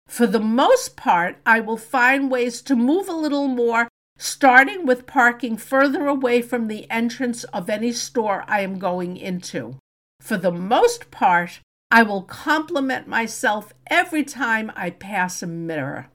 For 0.09 0.27
the 0.27 0.41
most 0.41 0.97
part, 0.97 1.37
I 1.47 1.61
will 1.61 1.77
find 1.77 2.29
ways 2.29 2.61
to 2.63 2.75
move 2.75 3.09
a 3.09 3.13
little 3.13 3.47
more, 3.47 3.87
starting 4.19 4.85
with 4.85 5.07
parking 5.07 5.57
further 5.57 6.09
away 6.09 6.43
from 6.43 6.67
the 6.67 6.91
entrance 6.91 7.45
of 7.45 7.71
any 7.71 7.93
store 7.93 8.43
I 8.49 8.63
am 8.63 8.81
going 8.81 9.17
into. 9.17 9.77
For 10.21 10.37
the 10.37 10.51
most 10.51 11.13
part, 11.13 11.61
I 11.93 12.03
will 12.03 12.23
compliment 12.23 13.07
myself 13.07 13.73
every 13.87 14.25
time 14.25 14.73
I 14.75 14.91
pass 14.91 15.41
a 15.41 15.47
mirror. 15.47 16.09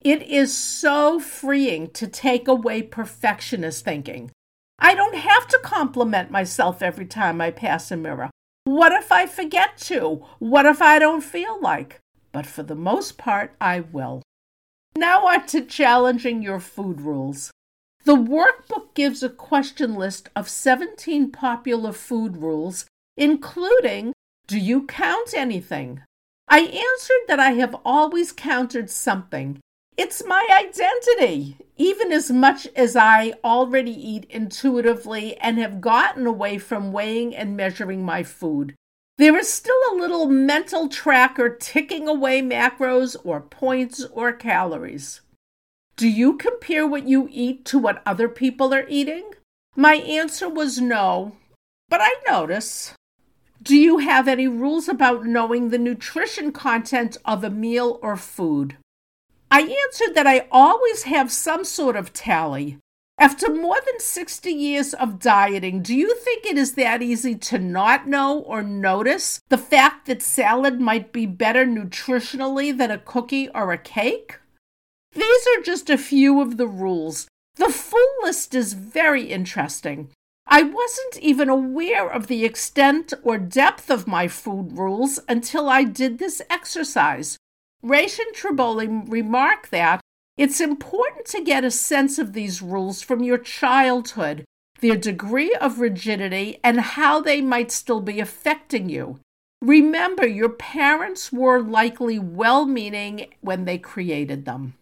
It 0.00 0.22
is 0.22 0.52
so 0.52 1.20
freeing 1.20 1.90
to 1.90 2.08
take 2.08 2.48
away 2.48 2.82
perfectionist 2.82 3.84
thinking. 3.84 4.32
I 4.78 4.94
don't 4.94 5.16
have 5.16 5.46
to 5.48 5.58
compliment 5.62 6.30
myself 6.30 6.82
every 6.82 7.06
time 7.06 7.40
I 7.40 7.50
pass 7.50 7.90
a 7.90 7.96
mirror. 7.96 8.30
What 8.64 8.92
if 8.92 9.10
I 9.12 9.26
forget 9.26 9.78
to? 9.78 10.24
What 10.38 10.66
if 10.66 10.82
I 10.82 10.98
don't 10.98 11.22
feel 11.22 11.60
like? 11.60 12.00
But 12.32 12.46
for 12.46 12.62
the 12.62 12.74
most 12.74 13.16
part, 13.16 13.54
I 13.60 13.80
will. 13.80 14.22
Now 14.96 15.26
on 15.26 15.46
to 15.48 15.62
challenging 15.62 16.42
your 16.42 16.60
food 16.60 17.00
rules. 17.00 17.50
The 18.04 18.16
workbook 18.16 18.94
gives 18.94 19.22
a 19.22 19.28
question 19.28 19.94
list 19.94 20.28
of 20.36 20.48
17 20.48 21.32
popular 21.32 21.92
food 21.92 22.36
rules, 22.36 22.86
including 23.16 24.12
Do 24.46 24.58
you 24.58 24.86
count 24.86 25.34
anything? 25.34 26.02
I 26.48 26.60
answered 26.60 27.26
that 27.28 27.40
I 27.40 27.52
have 27.52 27.74
always 27.84 28.32
counted 28.32 28.90
something, 28.90 29.58
it's 29.96 30.24
my 30.26 30.46
identity, 30.50 31.56
even 31.76 32.12
as 32.12 32.30
much 32.30 32.68
as 32.76 32.96
I 32.96 33.34
already 33.42 33.92
eat 33.92 34.26
intuitively 34.28 35.36
and 35.38 35.58
have 35.58 35.80
gotten 35.80 36.26
away 36.26 36.58
from 36.58 36.92
weighing 36.92 37.34
and 37.34 37.56
measuring 37.56 38.04
my 38.04 38.22
food. 38.22 38.74
There 39.18 39.36
is 39.38 39.50
still 39.50 39.78
a 39.90 39.96
little 39.96 40.26
mental 40.26 40.88
tracker 40.88 41.48
ticking 41.48 42.06
away 42.06 42.42
macros 42.42 43.16
or 43.24 43.40
points 43.40 44.04
or 44.12 44.32
calories. 44.32 45.22
Do 45.96 46.06
you 46.06 46.36
compare 46.36 46.86
what 46.86 47.08
you 47.08 47.26
eat 47.30 47.64
to 47.66 47.78
what 47.78 48.02
other 48.04 48.28
people 48.28 48.74
are 48.74 48.84
eating? 48.88 49.30
My 49.74 49.94
answer 49.94 50.48
was 50.48 50.78
no, 50.78 51.36
but 51.88 52.00
I 52.02 52.16
notice. 52.28 52.92
Do 53.62 53.74
you 53.74 53.98
have 53.98 54.28
any 54.28 54.46
rules 54.46 54.88
about 54.88 55.24
knowing 55.24 55.70
the 55.70 55.78
nutrition 55.78 56.52
content 56.52 57.16
of 57.24 57.42
a 57.42 57.50
meal 57.50 57.98
or 58.02 58.16
food? 58.16 58.76
I 59.50 59.60
answered 59.62 60.14
that 60.14 60.26
I 60.26 60.48
always 60.50 61.04
have 61.04 61.30
some 61.30 61.64
sort 61.64 61.96
of 61.96 62.12
tally. 62.12 62.78
After 63.18 63.52
more 63.52 63.78
than 63.86 63.98
60 63.98 64.52
years 64.52 64.92
of 64.92 65.18
dieting, 65.18 65.82
do 65.82 65.94
you 65.94 66.14
think 66.16 66.44
it 66.44 66.58
is 66.58 66.74
that 66.74 67.00
easy 67.00 67.34
to 67.34 67.58
not 67.58 68.06
know 68.06 68.40
or 68.40 68.62
notice 68.62 69.40
the 69.48 69.56
fact 69.56 70.06
that 70.06 70.20
salad 70.20 70.80
might 70.80 71.12
be 71.12 71.24
better 71.24 71.64
nutritionally 71.64 72.76
than 72.76 72.90
a 72.90 72.98
cookie 72.98 73.48
or 73.54 73.72
a 73.72 73.78
cake? 73.78 74.38
These 75.12 75.46
are 75.56 75.62
just 75.62 75.88
a 75.88 75.96
few 75.96 76.42
of 76.42 76.58
the 76.58 76.66
rules. 76.66 77.26
The 77.54 77.70
full 77.70 78.12
list 78.22 78.54
is 78.54 78.74
very 78.74 79.24
interesting. 79.24 80.10
I 80.46 80.62
wasn't 80.62 81.18
even 81.20 81.48
aware 81.48 82.08
of 82.08 82.26
the 82.26 82.44
extent 82.44 83.14
or 83.22 83.38
depth 83.38 83.90
of 83.90 84.06
my 84.06 84.28
food 84.28 84.76
rules 84.76 85.18
until 85.26 85.70
I 85.70 85.84
did 85.84 86.18
this 86.18 86.42
exercise. 86.50 87.38
Rachel 87.86 88.24
Tribole 88.34 89.08
remarked 89.08 89.70
that 89.70 90.00
it's 90.36 90.60
important 90.60 91.24
to 91.26 91.40
get 91.40 91.62
a 91.62 91.70
sense 91.70 92.18
of 92.18 92.32
these 92.32 92.60
rules 92.60 93.00
from 93.00 93.22
your 93.22 93.38
childhood, 93.38 94.44
their 94.80 94.96
degree 94.96 95.54
of 95.60 95.78
rigidity, 95.78 96.58
and 96.64 96.80
how 96.80 97.20
they 97.20 97.40
might 97.40 97.70
still 97.70 98.00
be 98.00 98.18
affecting 98.18 98.88
you. 98.88 99.20
Remember, 99.62 100.26
your 100.26 100.48
parents 100.48 101.30
were 101.30 101.62
likely 101.62 102.18
well 102.18 102.66
meaning 102.66 103.28
when 103.40 103.66
they 103.66 103.78
created 103.78 104.46
them. 104.46 104.74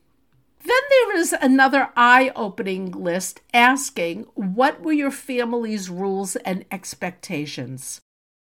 Then 0.64 0.82
there 0.88 1.14
is 1.18 1.34
another 1.34 1.90
eye 1.94 2.32
opening 2.34 2.90
list 2.90 3.42
asking, 3.52 4.22
What 4.32 4.80
were 4.80 4.94
your 4.94 5.10
family's 5.10 5.90
rules 5.90 6.36
and 6.36 6.64
expectations? 6.70 8.00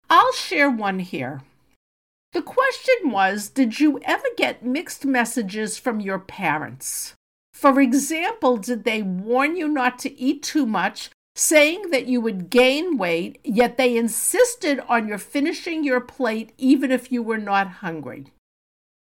I'll 0.10 0.34
share 0.34 0.70
one 0.70 1.00
here. 1.00 1.42
The 2.34 2.42
question 2.42 3.12
was 3.12 3.50
Did 3.50 3.80
you 3.80 4.00
ever 4.04 4.28
get 4.38 4.66
mixed 4.66 5.06
messages 5.06 5.78
from 5.78 6.00
your 6.00 6.20
parents? 6.20 7.14
For 7.54 7.80
example, 7.82 8.58
did 8.58 8.84
they 8.86 9.02
warn 9.02 9.56
you 9.56 9.68
not 9.68 10.00
to 10.00 10.20
eat 10.20 10.42
too 10.42 10.66
much, 10.66 11.10
saying 11.36 11.92
that 11.92 12.08
you 12.08 12.22
would 12.22 12.50
gain 12.50 12.98
weight, 12.98 13.40
yet 13.44 13.78
they 13.78 13.98
insisted 13.98 14.80
on 14.88 15.08
your 15.08 15.18
finishing 15.18 15.84
your 15.84 16.02
plate 16.02 16.54
even 16.58 16.90
if 16.90 17.12
you 17.12 17.22
were 17.22 17.38
not 17.38 17.68
hungry? 17.84 18.28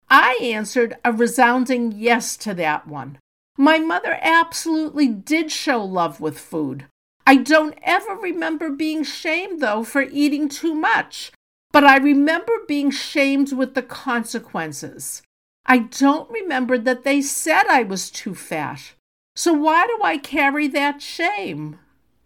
I 0.09 0.39
answered 0.41 0.97
a 1.05 1.11
resounding 1.11 1.91
yes 1.91 2.35
to 2.37 2.53
that 2.55 2.87
one. 2.87 3.19
My 3.57 3.77
mother 3.77 4.17
absolutely 4.21 5.07
did 5.09 5.51
show 5.51 5.83
love 5.83 6.19
with 6.21 6.39
food. 6.39 6.85
I 7.27 7.35
don't 7.35 7.77
ever 7.83 8.15
remember 8.15 8.69
being 8.71 9.03
shamed, 9.03 9.59
though, 9.59 9.83
for 9.83 10.01
eating 10.01 10.49
too 10.49 10.73
much. 10.73 11.31
But 11.71 11.83
I 11.83 11.97
remember 11.97 12.53
being 12.67 12.91
shamed 12.91 13.53
with 13.53 13.75
the 13.75 13.83
consequences. 13.83 15.21
I 15.65 15.79
don't 15.79 16.29
remember 16.31 16.77
that 16.79 17.03
they 17.03 17.21
said 17.21 17.67
I 17.67 17.83
was 17.83 18.09
too 18.09 18.33
fat. 18.33 18.93
So 19.35 19.53
why 19.53 19.85
do 19.85 19.99
I 20.03 20.17
carry 20.17 20.67
that 20.67 21.01
shame? 21.01 21.79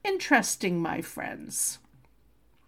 Interesting, 0.04 0.80
my 0.80 1.02
friends. 1.02 1.80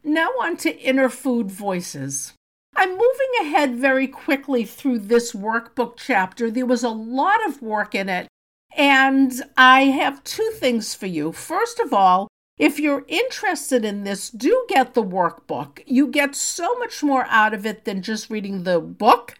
Now 0.04 0.30
on 0.42 0.58
to 0.58 0.78
inner 0.80 1.10
food 1.10 1.50
voices. 1.50 2.34
I'm 2.76 2.92
moving 2.92 3.32
ahead 3.42 3.76
very 3.76 4.08
quickly 4.08 4.66
through 4.66 5.00
this 5.00 5.32
workbook 5.32 5.94
chapter. 5.98 6.52
There 6.52 6.66
was 6.66 6.84
a 6.84 6.90
lot 6.90 7.46
of 7.48 7.62
work 7.62 7.96
in 7.96 8.10
it, 8.10 8.28
and 8.76 9.32
I 9.56 9.86
have 9.86 10.24
two 10.26 10.52
things 10.56 10.94
for 10.94 11.08
you. 11.08 11.32
First 11.32 11.80
of 11.80 11.94
all, 11.94 12.28
if 12.58 12.80
you're 12.80 13.06
interested 13.08 13.84
in 13.84 14.04
this, 14.04 14.30
do 14.30 14.66
get 14.70 14.94
the 14.94 15.04
workbook. 15.04 15.84
You 15.86 16.08
get 16.08 16.36
so 16.36 16.76
much 16.76 17.04
more 17.04 17.26
out 17.30 17.54
of 17.54 17.66
it 17.66 17.86
than 17.86 18.02
just 18.02 18.30
reading 18.30 18.64
the 18.64 18.80
book. 18.80 19.36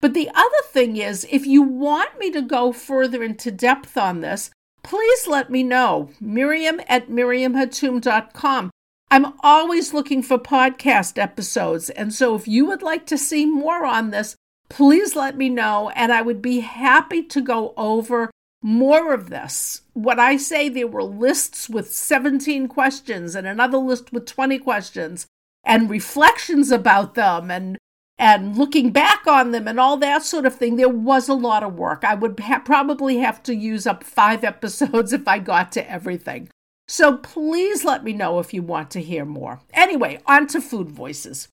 But 0.00 0.14
the 0.14 0.30
other 0.34 0.62
thing 0.66 0.96
is, 0.96 1.26
if 1.30 1.46
you 1.46 1.62
want 1.62 2.18
me 2.18 2.30
to 2.30 2.42
go 2.42 2.72
further 2.72 3.22
into 3.22 3.50
depth 3.50 3.96
on 3.96 4.20
this, 4.20 4.50
please 4.82 5.26
let 5.26 5.50
me 5.50 5.62
know. 5.62 6.10
Miriam 6.20 6.80
at 6.88 7.08
miriamhatoum.com. 7.08 8.70
I'm 9.10 9.32
always 9.40 9.94
looking 9.94 10.22
for 10.22 10.38
podcast 10.38 11.16
episodes, 11.16 11.88
and 11.88 12.12
so 12.12 12.34
if 12.34 12.46
you 12.46 12.66
would 12.66 12.82
like 12.82 13.06
to 13.06 13.16
see 13.16 13.46
more 13.46 13.86
on 13.86 14.10
this, 14.10 14.36
please 14.68 15.16
let 15.16 15.36
me 15.36 15.48
know, 15.48 15.90
and 15.96 16.12
I 16.12 16.20
would 16.20 16.42
be 16.42 16.60
happy 16.60 17.22
to 17.22 17.40
go 17.40 17.72
over 17.76 18.30
more 18.62 19.12
of 19.12 19.30
this. 19.30 19.82
What 19.92 20.18
I 20.18 20.36
say, 20.36 20.68
there 20.68 20.86
were 20.86 21.02
lists 21.02 21.68
with 21.68 21.92
17 21.92 22.68
questions 22.68 23.34
and 23.34 23.46
another 23.46 23.78
list 23.78 24.12
with 24.12 24.26
20 24.26 24.58
questions 24.58 25.26
and 25.64 25.90
reflections 25.90 26.70
about 26.70 27.14
them 27.14 27.50
and 27.50 27.78
and 28.20 28.58
looking 28.58 28.90
back 28.90 29.28
on 29.28 29.52
them 29.52 29.68
and 29.68 29.78
all 29.78 29.96
that 29.98 30.24
sort 30.24 30.44
of 30.44 30.56
thing. 30.56 30.74
There 30.74 30.88
was 30.88 31.28
a 31.28 31.34
lot 31.34 31.62
of 31.62 31.78
work. 31.78 32.02
I 32.02 32.16
would 32.16 32.40
ha- 32.40 32.58
probably 32.58 33.18
have 33.18 33.44
to 33.44 33.54
use 33.54 33.86
up 33.86 34.02
5 34.02 34.42
episodes 34.52 35.12
if 35.12 35.28
i 35.28 35.38
got 35.38 35.70
to 35.72 35.88
everything. 35.88 36.48
So 36.88 37.18
please 37.18 37.84
let 37.84 38.02
me 38.02 38.12
know 38.12 38.40
if 38.40 38.52
you 38.52 38.62
want 38.62 38.90
to 38.92 39.02
hear 39.02 39.24
more. 39.24 39.60
Anyway 39.72 40.20
on 40.26 40.48
to 40.48 40.60
food 40.60 40.90
voices 40.90 41.48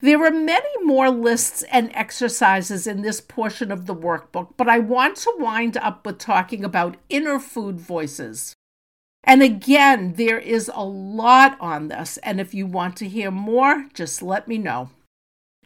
there 0.00 0.24
are 0.24 0.30
many 0.30 0.84
more 0.84 1.10
lists 1.10 1.64
and 1.72 1.90
exercises 1.92 2.86
in 2.86 3.02
this 3.02 3.20
portion 3.20 3.72
of 3.72 3.86
the 3.86 3.94
workbook, 3.94 4.54
but 4.56 4.68
I 4.68 4.78
want 4.78 5.16
to 5.18 5.34
wind 5.38 5.76
up 5.76 6.06
with 6.06 6.18
talking 6.18 6.64
about 6.64 6.96
inner 7.08 7.40
food 7.40 7.80
voices. 7.80 8.54
And 9.24 9.42
again, 9.42 10.14
there 10.14 10.38
is 10.38 10.70
a 10.72 10.84
lot 10.84 11.56
on 11.60 11.88
this, 11.88 12.16
and 12.18 12.40
if 12.40 12.54
you 12.54 12.66
want 12.66 12.96
to 12.98 13.08
hear 13.08 13.32
more, 13.32 13.86
just 13.92 14.22
let 14.22 14.46
me 14.46 14.56
know. 14.56 14.90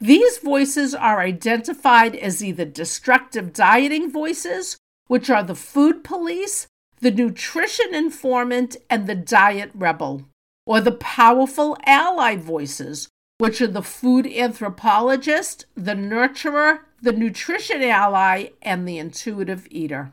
These 0.01 0.39
voices 0.39 0.95
are 0.95 1.21
identified 1.21 2.17
as 2.17 2.43
either 2.43 2.65
destructive 2.65 3.53
dieting 3.53 4.11
voices, 4.11 4.79
which 5.07 5.29
are 5.29 5.45
the 5.45 5.55
food 5.55 6.03
police, 6.03 6.67
the 7.01 7.11
nutrition 7.11 7.95
informant, 7.95 8.77
and 8.89 9.07
the 9.07 9.15
diet 9.15 9.71
rebel, 9.75 10.25
or 10.67 10.81
the 10.81 10.93
powerful 10.93 11.77
ally 11.85 12.35
voices, 12.37 13.09
which 13.43 13.61
are 13.61 13.67
the 13.67 13.83
food 13.83 14.25
anthropologist, 14.25 15.67
the 15.75 15.97
nurturer, 15.97 16.79
the 17.01 17.11
nutrition 17.11 17.83
ally, 17.83 18.47
and 18.63 18.87
the 18.87 18.99
intuitive 18.99 19.67
eater. 19.69 20.13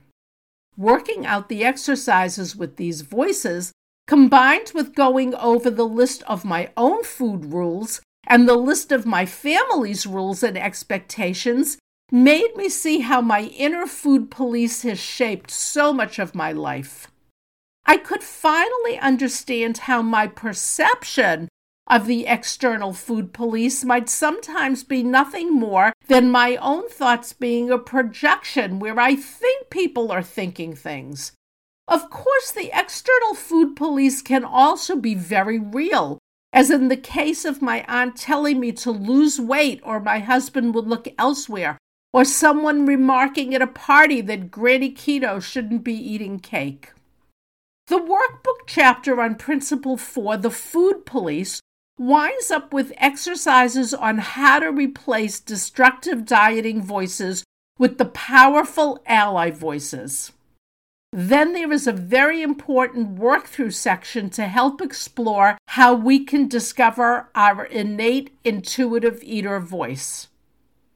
Working 0.76 1.28
out 1.28 1.48
the 1.48 1.64
exercises 1.64 2.56
with 2.56 2.78
these 2.78 3.02
voices, 3.02 3.72
combined 4.08 4.72
with 4.74 4.96
going 4.96 5.36
over 5.36 5.70
the 5.70 5.86
list 5.86 6.24
of 6.24 6.44
my 6.44 6.72
own 6.76 7.04
food 7.04 7.54
rules 7.54 8.02
and 8.26 8.50
the 8.50 8.58
list 8.58 8.92
of 8.92 9.06
my 9.06 9.28
family's 9.28 10.08
rules 10.08 10.42
and 10.42 10.58
expectations, 10.58 11.78
made 12.12 12.56
me 12.56 12.68
see 12.68 13.02
how 13.02 13.22
my 13.22 13.42
inner 13.44 13.86
food 13.86 14.32
police 14.32 14.82
has 14.82 14.98
shaped 14.98 15.52
so 15.52 15.94
much 15.94 16.18
of 16.18 16.34
my 16.34 16.52
life. 16.52 17.12
I 17.86 17.98
could 17.98 18.24
finally 18.24 18.98
understand 18.98 19.78
how 19.86 20.02
my 20.02 20.26
perception 20.26 21.48
of 21.90 22.06
the 22.06 22.28
external 22.28 22.94
food 22.94 23.34
police 23.34 23.84
might 23.84 24.08
sometimes 24.08 24.84
be 24.84 25.02
nothing 25.02 25.52
more 25.52 25.92
than 26.08 26.30
my 26.30 26.56
own 26.58 26.88
thoughts 26.90 27.34
being 27.34 27.72
a 27.72 27.80
projection 27.80 28.78
where 28.80 29.00
I 29.00 29.16
think 29.16 29.70
people 29.70 30.12
are 30.12 30.22
thinking 30.22 30.76
things. 30.76 31.32
Of 31.88 32.12
course, 32.12 32.52
the 32.52 32.70
external 32.72 33.34
food 33.34 33.76
police 33.76 34.22
can 34.22 34.46
also 34.46 34.96
be 34.96 35.16
very 35.16 35.58
real, 35.58 36.20
as 36.54 36.70
in 36.70 36.88
the 36.88 36.98
case 36.98 37.46
of 37.46 37.64
my 37.64 37.84
aunt 37.88 38.16
telling 38.16 38.60
me 38.60 38.72
to 38.74 38.92
lose 38.92 39.42
weight 39.42 39.82
or 39.84 40.00
my 40.00 40.20
husband 40.20 40.76
would 40.76 40.86
look 40.86 41.08
elsewhere, 41.18 41.80
or 42.14 42.24
someone 42.24 42.86
remarking 42.86 43.56
at 43.56 43.64
a 43.64 43.68
party 43.68 44.22
that 44.22 44.52
Granny 44.52 44.94
Keto 44.94 45.42
shouldn't 45.42 45.84
be 45.84 45.96
eating 45.96 46.40
cake. 46.40 46.92
The 47.88 47.98
workbook 47.98 48.68
chapter 48.68 49.20
on 49.20 49.34
Principle 49.34 49.98
4, 49.98 50.38
the 50.38 50.52
food 50.52 51.08
police, 51.08 51.60
winds 52.00 52.50
up 52.50 52.74
with 52.74 52.94
exercises 52.98 53.94
on 53.94 54.18
how 54.20 54.60
to 54.60 54.72
replace 54.72 55.40
destructive 55.40 56.26
dieting 56.26 56.82
voices 56.82 57.44
with 57.78 57.98
the 57.98 58.06
powerful 58.06 59.04
ally 59.06 59.52
voices. 59.52 60.32
Then 61.12 61.54
there 61.54 61.72
is 61.72 61.88
a 61.88 61.92
very 61.92 62.42
important 62.42 63.20
work 63.20 63.48
through 63.48 63.72
section 63.72 64.30
to 64.32 64.46
help 64.46 64.82
explore 64.82 65.58
how 65.70 65.94
we 65.94 66.24
can 66.24 66.48
discover 66.48 67.30
our 67.36 67.66
innate 67.66 68.32
intuitive 68.46 69.22
eater 69.24 69.60
voice. 69.60 70.28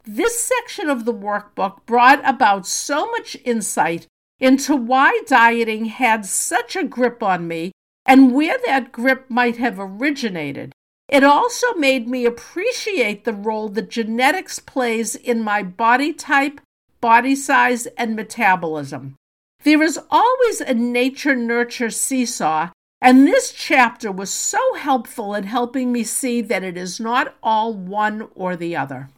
This 0.06 0.42
section 0.44 0.90
of 0.90 1.06
the 1.06 1.14
workbook 1.14 1.86
brought 1.86 2.22
about 2.28 2.68
so 2.68 3.10
much 3.12 3.36
insight 3.44 4.08
into 4.40 4.76
why 4.76 5.22
dieting 5.26 5.86
had 5.86 6.26
such 6.26 6.76
a 6.76 6.84
grip 6.84 7.24
on 7.24 7.48
me 7.48 7.72
and 8.06 8.34
where 8.34 8.58
that 8.66 8.92
grip 8.92 9.30
might 9.30 9.58
have 9.58 9.80
originated, 9.80 10.74
it 11.10 11.24
also 11.24 11.74
made 11.74 12.08
me 12.08 12.26
appreciate 12.26 13.24
the 13.24 13.34
role 13.34 13.70
that 13.70 13.90
genetics 13.90 14.60
plays 14.60 15.16
in 15.16 15.42
my 15.42 15.62
body 15.62 16.14
type, 16.14 16.62
body 17.02 17.36
size, 17.36 17.86
and 17.98 18.16
metabolism. 18.16 19.16
There 19.64 19.82
is 19.82 20.00
always 20.10 20.62
a 20.62 20.74
nature 20.74 21.36
nurture 21.36 21.90
seesaw, 21.90 22.70
and 23.02 23.28
this 23.28 23.52
chapter 23.52 24.12
was 24.12 24.34
so 24.34 24.76
helpful 24.76 25.36
in 25.36 25.44
helping 25.44 25.92
me 25.92 26.04
see 26.04 26.42
that 26.42 26.64
it 26.64 26.78
is 26.78 27.00
not 27.00 27.36
all 27.44 27.74
one 27.74 28.30
or 28.36 28.56
the 28.56 28.76
other. 28.76 29.10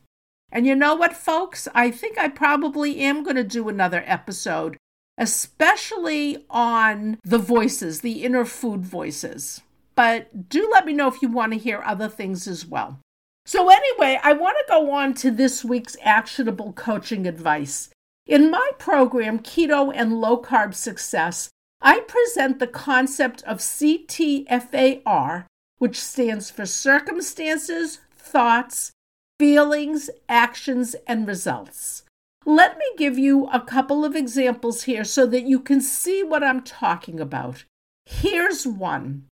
And 0.51 0.65
you 0.65 0.75
know 0.75 0.95
what, 0.95 1.15
folks? 1.15 1.67
I 1.73 1.91
think 1.91 2.17
I 2.17 2.29
probably 2.29 2.99
am 2.99 3.23
going 3.23 3.35
to 3.35 3.43
do 3.43 3.69
another 3.69 4.03
episode, 4.05 4.77
especially 5.17 6.45
on 6.49 7.19
the 7.23 7.37
voices, 7.37 8.01
the 8.01 8.23
inner 8.23 8.45
food 8.45 8.81
voices 8.81 9.61
but 9.95 10.49
do 10.49 10.69
let 10.71 10.85
me 10.85 10.93
know 10.93 11.07
if 11.07 11.21
you 11.21 11.29
want 11.29 11.53
to 11.53 11.59
hear 11.59 11.81
other 11.83 12.09
things 12.09 12.47
as 12.47 12.65
well. 12.65 12.99
So, 13.45 13.69
anyway, 13.69 14.19
I 14.23 14.33
want 14.33 14.57
to 14.59 14.71
go 14.71 14.91
on 14.91 15.13
to 15.15 15.29
this 15.29 15.63
week's 15.63 15.95
actionable 16.01 16.73
coaching 16.73 17.27
advice. 17.27 17.89
In 18.25 18.49
my 18.49 18.71
program, 18.79 19.39
Keto 19.39 19.91
and 19.95 20.19
Low 20.19 20.41
Carb 20.41 20.73
Success, 20.73 21.49
I 21.79 21.99
present 22.01 22.57
the 22.57 22.67
concept 22.67 23.43
of 23.43 23.59
CTFAR, 23.59 25.45
which 25.77 26.01
stands 26.01 26.49
for 26.49 26.65
circumstances, 26.65 27.99
thoughts, 28.15 28.91
feelings, 29.39 30.09
actions, 30.27 30.95
and 31.05 31.27
results. 31.27 32.03
Let 32.45 32.77
me 32.77 32.85
give 32.97 33.19
you 33.19 33.47
a 33.47 33.59
couple 33.59 34.03
of 34.03 34.15
examples 34.15 34.83
here 34.83 35.03
so 35.03 35.27
that 35.27 35.43
you 35.43 35.59
can 35.59 35.81
see 35.81 36.23
what 36.23 36.43
I'm 36.43 36.61
talking 36.61 37.19
about. 37.19 37.65
Here's 38.05 38.65
one 38.65 39.27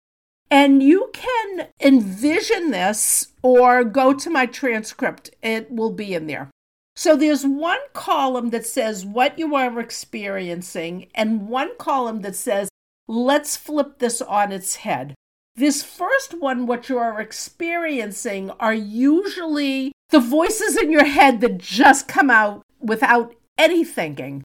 and 0.51 0.83
you 0.83 1.09
can 1.13 1.69
envision 1.79 2.71
this 2.71 3.29
or 3.41 3.85
go 3.85 4.13
to 4.13 4.29
my 4.29 4.45
transcript, 4.45 5.31
it 5.41 5.71
will 5.71 5.91
be 5.93 6.13
in 6.13 6.27
there. 6.27 6.51
So 6.95 7.15
there's 7.15 7.45
one 7.45 7.79
column 7.93 8.49
that 8.49 8.65
says 8.65 9.05
what 9.05 9.39
you 9.39 9.55
are 9.55 9.79
experiencing, 9.79 11.07
and 11.15 11.47
one 11.47 11.71
column 11.77 12.21
that 12.21 12.35
says, 12.35 12.69
let's 13.07 13.55
flip 13.55 13.99
this 13.99 14.21
on 14.21 14.51
its 14.51 14.75
head. 14.75 15.15
This 15.55 15.83
first 15.83 16.39
one, 16.39 16.65
what 16.65 16.89
you 16.89 16.97
are 16.97 17.21
experiencing, 17.21 18.51
are 18.59 18.73
usually 18.73 19.93
the 20.09 20.19
voices 20.19 20.75
in 20.75 20.91
your 20.91 21.05
head 21.05 21.39
that 21.41 21.57
just 21.57 22.09
come 22.09 22.29
out 22.29 22.63
without 22.79 23.33
any 23.57 23.85
thinking. 23.85 24.43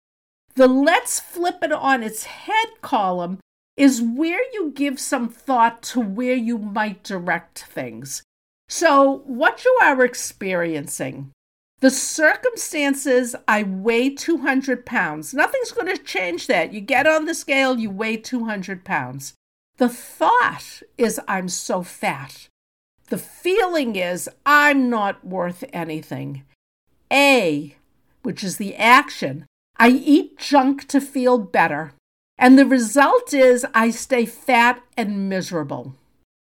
The 0.54 0.68
let's 0.68 1.18
flip 1.20 1.58
it 1.62 1.72
on 1.72 2.02
its 2.02 2.24
head 2.24 2.68
column 2.80 3.38
is 3.76 4.00
where 4.00 4.42
you 4.52 4.72
give 4.74 4.98
some 4.98 5.28
thought 5.28 5.82
to 5.82 6.00
where 6.00 6.34
you 6.34 6.58
might 6.58 7.02
direct 7.02 7.64
things. 7.64 8.22
So, 8.68 9.22
what 9.26 9.64
you 9.64 9.78
are 9.82 10.04
experiencing, 10.04 11.32
the 11.80 11.90
circumstances, 11.90 13.36
I 13.46 13.62
weigh 13.62 14.10
200 14.10 14.86
pounds. 14.86 15.34
Nothing's 15.34 15.72
going 15.72 15.94
to 15.94 16.02
change 16.02 16.46
that. 16.46 16.72
You 16.72 16.80
get 16.80 17.06
on 17.06 17.26
the 17.26 17.34
scale, 17.34 17.78
you 17.78 17.90
weigh 17.90 18.16
200 18.16 18.84
pounds. 18.84 19.34
The 19.76 19.90
thought 19.90 20.82
is, 20.96 21.20
I'm 21.28 21.50
so 21.50 21.82
fat. 21.82 22.48
The 23.08 23.18
feeling 23.18 23.94
is, 23.94 24.28
I'm 24.46 24.88
not 24.88 25.24
worth 25.24 25.64
anything. 25.72 26.44
A, 27.12 27.76
which 28.22 28.42
is 28.42 28.56
the 28.56 28.74
action, 28.74 29.44
I 29.76 29.90
eat 29.90 30.38
junk 30.38 30.88
to 30.88 31.00
feel 31.00 31.38
better. 31.38 31.92
And 32.38 32.58
the 32.58 32.66
result 32.66 33.32
is 33.32 33.66
I 33.74 33.90
stay 33.90 34.26
fat 34.26 34.82
and 34.96 35.28
miserable. 35.28 35.94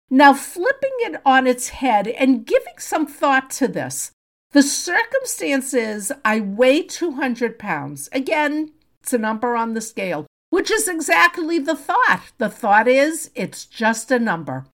Now, 0.08 0.32
flipping 0.34 0.94
it 1.00 1.20
on 1.24 1.46
its 1.46 1.68
head 1.68 2.06
and 2.08 2.46
giving 2.46 2.78
some 2.78 3.06
thought 3.06 3.50
to 3.50 3.68
this, 3.68 4.12
the 4.52 4.62
circumstance 4.62 5.74
is 5.74 6.12
I 6.24 6.40
weigh 6.40 6.82
200 6.82 7.58
pounds. 7.58 8.08
Again, 8.12 8.70
it's 9.02 9.12
a 9.12 9.18
number 9.18 9.56
on 9.56 9.74
the 9.74 9.80
scale, 9.80 10.26
which 10.50 10.70
is 10.70 10.88
exactly 10.88 11.58
the 11.58 11.76
thought. 11.76 12.22
The 12.38 12.48
thought 12.48 12.88
is 12.88 13.30
it's 13.34 13.66
just 13.66 14.10
a 14.10 14.18
number. 14.18 14.66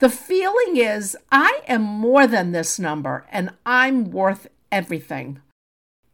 The 0.00 0.10
feeling 0.10 0.76
is 0.76 1.16
I 1.30 1.60
am 1.68 1.82
more 1.82 2.26
than 2.26 2.50
this 2.52 2.78
number 2.78 3.24
and 3.30 3.50
I'm 3.64 4.10
worth 4.10 4.48
everything. 4.72 5.40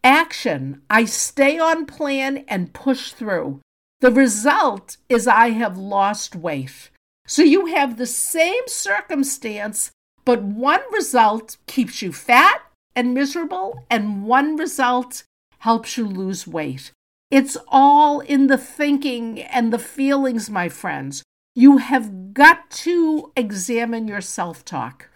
Action 0.05 0.83
I 0.91 1.07
stay 1.07 1.59
on 1.59 1.87
plan 1.87 2.45
and 2.49 2.75
push 2.75 3.13
through. 3.13 3.61
The 4.01 4.13
result 4.13 4.97
is 5.09 5.27
I 5.27 5.51
have 5.51 5.77
lost 5.77 6.37
weight. 6.37 6.91
So 7.27 7.43
you 7.43 7.67
have 7.67 7.97
the 7.97 8.07
same 8.07 8.63
circumstance, 8.67 9.91
but 10.25 10.43
one 10.43 10.83
result 10.93 11.57
keeps 11.67 12.01
you 12.01 12.13
fat 12.13 12.63
and 12.95 13.13
miserable, 13.13 13.85
and 13.91 14.25
one 14.25 14.57
result 14.57 15.25
helps 15.59 15.97
you 15.97 16.07
lose 16.07 16.47
weight. 16.47 16.93
It's 17.31 17.57
all 17.69 18.21
in 18.21 18.47
the 18.47 18.57
thinking 18.57 19.43
and 19.43 19.73
the 19.73 19.79
feelings, 19.79 20.49
my 20.49 20.69
friends. 20.69 21.23
You 21.55 21.79
have 21.79 22.33
got 22.33 22.71
to 22.87 23.33
examine 23.37 24.09
your 24.09 24.21
self 24.21 24.65
talk. 24.65 25.09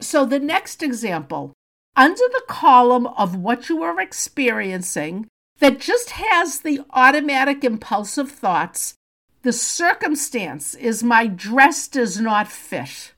So, 0.00 0.24
the 0.24 0.38
next 0.38 0.82
example 0.82 1.52
under 1.96 2.14
the 2.28 2.42
column 2.48 3.06
of 3.06 3.36
what 3.36 3.68
you 3.68 3.82
are 3.82 4.00
experiencing 4.00 5.26
that 5.62 5.78
just 5.78 6.10
has 6.10 6.58
the 6.58 6.80
automatic 6.90 7.62
impulsive 7.62 8.32
thoughts, 8.32 8.94
the 9.42 9.52
circumstance 9.52 10.74
is 10.74 11.04
my 11.04 11.28
dress 11.28 11.86
does 11.86 12.20
not 12.20 12.50
fit. 12.50 13.12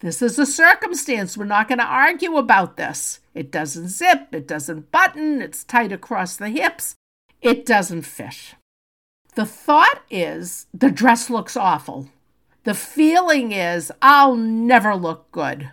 This 0.00 0.20
is 0.20 0.40
a 0.40 0.44
circumstance. 0.44 1.38
We're 1.38 1.44
not 1.44 1.68
going 1.68 1.78
to 1.78 1.84
argue 1.84 2.36
about 2.36 2.76
this. 2.78 3.20
It 3.32 3.52
doesn't 3.52 3.90
zip, 3.90 4.34
it 4.34 4.48
doesn't 4.48 4.90
button, 4.90 5.40
it's 5.40 5.62
tight 5.62 5.92
across 5.92 6.36
the 6.36 6.48
hips, 6.48 6.96
it 7.40 7.64
doesn't 7.64 8.02
fit. 8.02 8.56
The 9.36 9.46
thought 9.46 10.02
is 10.10 10.66
the 10.74 10.90
dress 10.90 11.30
looks 11.30 11.56
awful. 11.56 12.08
The 12.64 12.74
feeling 12.74 13.52
is 13.52 13.92
I'll 14.02 14.34
never 14.34 14.96
look 14.96 15.30
good. 15.30 15.70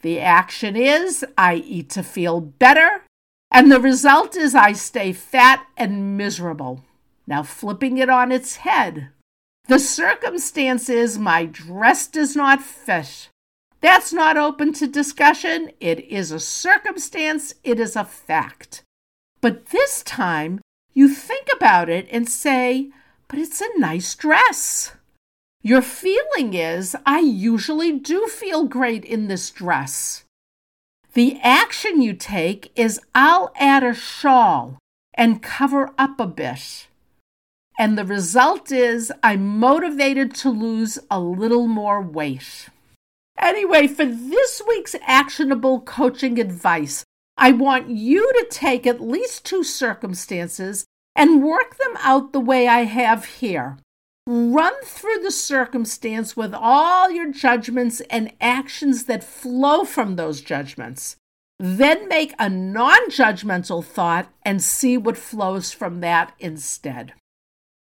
The 0.00 0.20
action 0.20 0.74
is 0.74 1.22
I 1.36 1.56
eat 1.56 1.90
to 1.90 2.02
feel 2.02 2.40
better, 2.40 3.03
and 3.54 3.70
the 3.70 3.80
result 3.80 4.36
is 4.36 4.52
I 4.52 4.72
stay 4.72 5.12
fat 5.12 5.64
and 5.76 6.16
miserable. 6.16 6.82
Now, 7.24 7.44
flipping 7.44 7.98
it 7.98 8.10
on 8.10 8.32
its 8.32 8.56
head, 8.56 9.10
the 9.68 9.78
circumstance 9.78 10.88
is 10.88 11.20
my 11.20 11.46
dress 11.46 12.08
does 12.08 12.34
not 12.34 12.60
fit. 12.60 13.28
That's 13.80 14.12
not 14.12 14.36
open 14.36 14.72
to 14.74 14.88
discussion. 14.88 15.70
It 15.78 16.00
is 16.00 16.32
a 16.32 16.40
circumstance, 16.40 17.54
it 17.62 17.78
is 17.78 17.94
a 17.94 18.04
fact. 18.04 18.82
But 19.40 19.66
this 19.66 20.02
time, 20.02 20.60
you 20.92 21.08
think 21.08 21.46
about 21.54 21.88
it 21.88 22.08
and 22.10 22.28
say, 22.28 22.90
but 23.28 23.38
it's 23.38 23.60
a 23.60 23.78
nice 23.78 24.16
dress. 24.16 24.96
Your 25.62 25.80
feeling 25.80 26.54
is, 26.54 26.96
I 27.06 27.20
usually 27.20 27.92
do 27.92 28.26
feel 28.26 28.64
great 28.64 29.04
in 29.04 29.28
this 29.28 29.48
dress. 29.50 30.23
The 31.14 31.38
action 31.42 32.02
you 32.02 32.12
take 32.12 32.72
is, 32.74 33.00
I'll 33.14 33.52
add 33.54 33.84
a 33.84 33.94
shawl 33.94 34.78
and 35.14 35.40
cover 35.40 35.92
up 35.96 36.18
a 36.18 36.26
bit. 36.26 36.88
And 37.78 37.96
the 37.96 38.04
result 38.04 38.72
is, 38.72 39.12
I'm 39.22 39.58
motivated 39.58 40.34
to 40.36 40.50
lose 40.50 40.98
a 41.10 41.20
little 41.20 41.68
more 41.68 42.00
weight. 42.00 42.68
Anyway, 43.38 43.86
for 43.86 44.04
this 44.04 44.60
week's 44.66 44.96
actionable 45.06 45.80
coaching 45.80 46.40
advice, 46.40 47.04
I 47.36 47.52
want 47.52 47.90
you 47.90 48.32
to 48.32 48.46
take 48.50 48.84
at 48.84 49.00
least 49.00 49.44
two 49.44 49.62
circumstances 49.62 50.84
and 51.14 51.44
work 51.44 51.76
them 51.76 51.96
out 52.00 52.32
the 52.32 52.40
way 52.40 52.66
I 52.66 52.84
have 52.84 53.24
here. 53.24 53.78
Run 54.26 54.72
through 54.84 55.18
the 55.18 55.30
circumstance 55.30 56.34
with 56.34 56.54
all 56.54 57.10
your 57.10 57.30
judgments 57.30 58.00
and 58.08 58.32
actions 58.40 59.04
that 59.04 59.22
flow 59.22 59.84
from 59.84 60.16
those 60.16 60.40
judgments. 60.40 61.16
Then 61.58 62.08
make 62.08 62.34
a 62.38 62.48
non 62.48 63.10
judgmental 63.10 63.84
thought 63.84 64.32
and 64.42 64.62
see 64.62 64.96
what 64.96 65.18
flows 65.18 65.72
from 65.72 66.00
that 66.00 66.32
instead. 66.38 67.12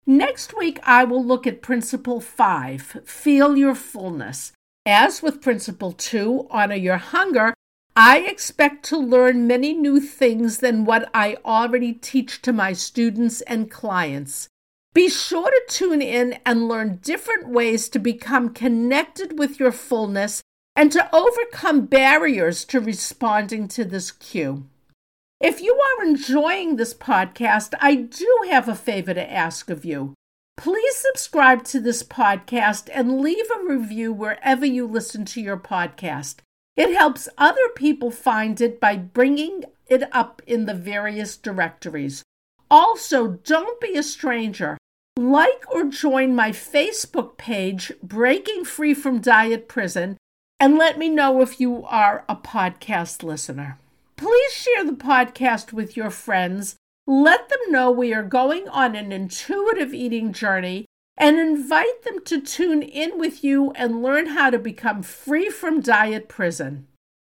Next 0.07 0.57
week, 0.57 0.81
I 0.83 1.05
will 1.05 1.25
look 1.25 1.47
at 1.47 1.63
Principle 1.63 2.21
5 2.21 3.03
Feel 3.05 3.57
Your 3.57 3.75
Fullness. 3.75 4.53
As 4.87 5.23
with 5.23 5.43
Principle 5.43 5.93
2 5.93 6.49
Honor 6.51 6.75
Your 6.75 6.99
Hunger, 6.99 7.55
I 7.97 8.21
expect 8.21 8.85
to 8.87 8.99
learn 8.99 9.47
many 9.47 9.73
new 9.73 10.01
things 10.01 10.59
than 10.59 10.85
what 10.85 11.09
I 11.15 11.37
already 11.45 11.93
teach 11.93 12.43
to 12.43 12.53
my 12.53 12.73
students 12.73 13.41
and 13.43 13.71
clients. 13.71 14.49
Be 14.95 15.09
sure 15.09 15.51
to 15.51 15.63
tune 15.69 16.01
in 16.01 16.39
and 16.47 16.69
learn 16.69 17.01
different 17.03 17.49
ways 17.49 17.89
to 17.89 17.99
become 17.99 18.55
connected 18.55 19.37
with 19.37 19.59
your 19.59 19.73
fullness 19.73 20.41
and 20.77 20.93
to 20.93 21.15
overcome 21.15 21.87
barriers 21.87 22.65
to 22.67 22.79
responding 22.79 23.67
to 23.69 23.85
this 23.85 24.13
cue. 24.13 24.67
If 25.41 25.61
you 25.61 25.75
are 25.75 26.05
enjoying 26.05 26.77
this 26.77 26.95
podcast, 26.95 27.75
I 27.81 27.97
do 27.97 28.47
have 28.51 28.69
a 28.69 28.77
favor 28.77 29.13
to 29.13 29.33
ask 29.33 29.69
of 29.69 29.85
you. 29.85 30.15
Please 30.57 30.95
subscribe 30.95 31.65
to 31.65 31.81
this 31.81 32.05
podcast 32.05 32.89
and 32.93 33.21
leave 33.21 33.47
a 33.51 33.69
review 33.69 34.13
wherever 34.13 34.65
you 34.65 34.87
listen 34.87 35.25
to 35.25 35.41
your 35.41 35.57
podcast. 35.57 36.37
It 36.77 36.95
helps 36.95 37.29
other 37.37 37.69
people 37.75 38.13
find 38.13 38.61
it 38.61 38.81
by 38.81 38.97
bringing 38.97 39.65
it 39.89 40.05
up 40.13 40.41
in 40.47 40.67
the 40.67 40.75
various 40.75 41.37
directories. 41.37 42.23
Also, 42.71 43.29
don't 43.45 43.81
be 43.81 43.97
a 43.97 44.03
stranger. 44.05 44.79
Like 45.17 45.63
or 45.73 45.85
join 45.85 46.35
my 46.35 46.51
Facebook 46.51 47.37
page, 47.37 47.93
Breaking 48.03 48.65
Free 48.65 48.95
from 48.95 49.21
Diet 49.21 49.69
Prison, 49.69 50.17
and 50.59 50.77
let 50.77 50.99
me 50.99 51.09
know 51.09 51.41
if 51.41 51.61
you 51.61 51.85
are 51.85 52.25
a 52.29 52.35
podcast 52.35 53.23
listener. 53.23 53.79
Please 54.17 54.53
share 54.53 54.85
the 54.85 54.93
podcast 54.93 55.73
with 55.73 55.97
your 55.97 56.11
friends. 56.11 56.75
Let 57.07 57.49
them 57.49 57.61
know 57.69 57.93
we 57.93 58.13
are 58.13 58.25
going 58.25 58.69
on 58.69 58.97
an 58.97 59.13
intuitive 59.13 59.95
eating 59.95 60.33
journey 60.33 60.87
and 61.17 61.39
invite 61.39 62.03
them 62.03 62.25
to 62.25 62.41
tune 62.41 62.83
in 62.83 63.17
with 63.17 63.45
you 63.45 63.71
and 63.73 64.03
learn 64.03 64.27
how 64.27 64.51
to 64.51 64.59
become 64.59 65.05
free 65.05 65.49
from 65.49 65.81
diet 65.81 66.29
prison. 66.29 66.89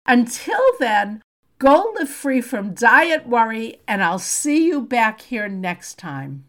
Until 0.04 0.60
then, 0.78 1.22
go 1.58 1.94
live 1.94 2.10
free 2.10 2.42
from 2.42 2.74
diet 2.74 3.26
worry, 3.26 3.80
and 3.88 4.02
I'll 4.02 4.18
see 4.18 4.66
you 4.66 4.82
back 4.82 5.22
here 5.22 5.48
next 5.48 5.98
time. 5.98 6.44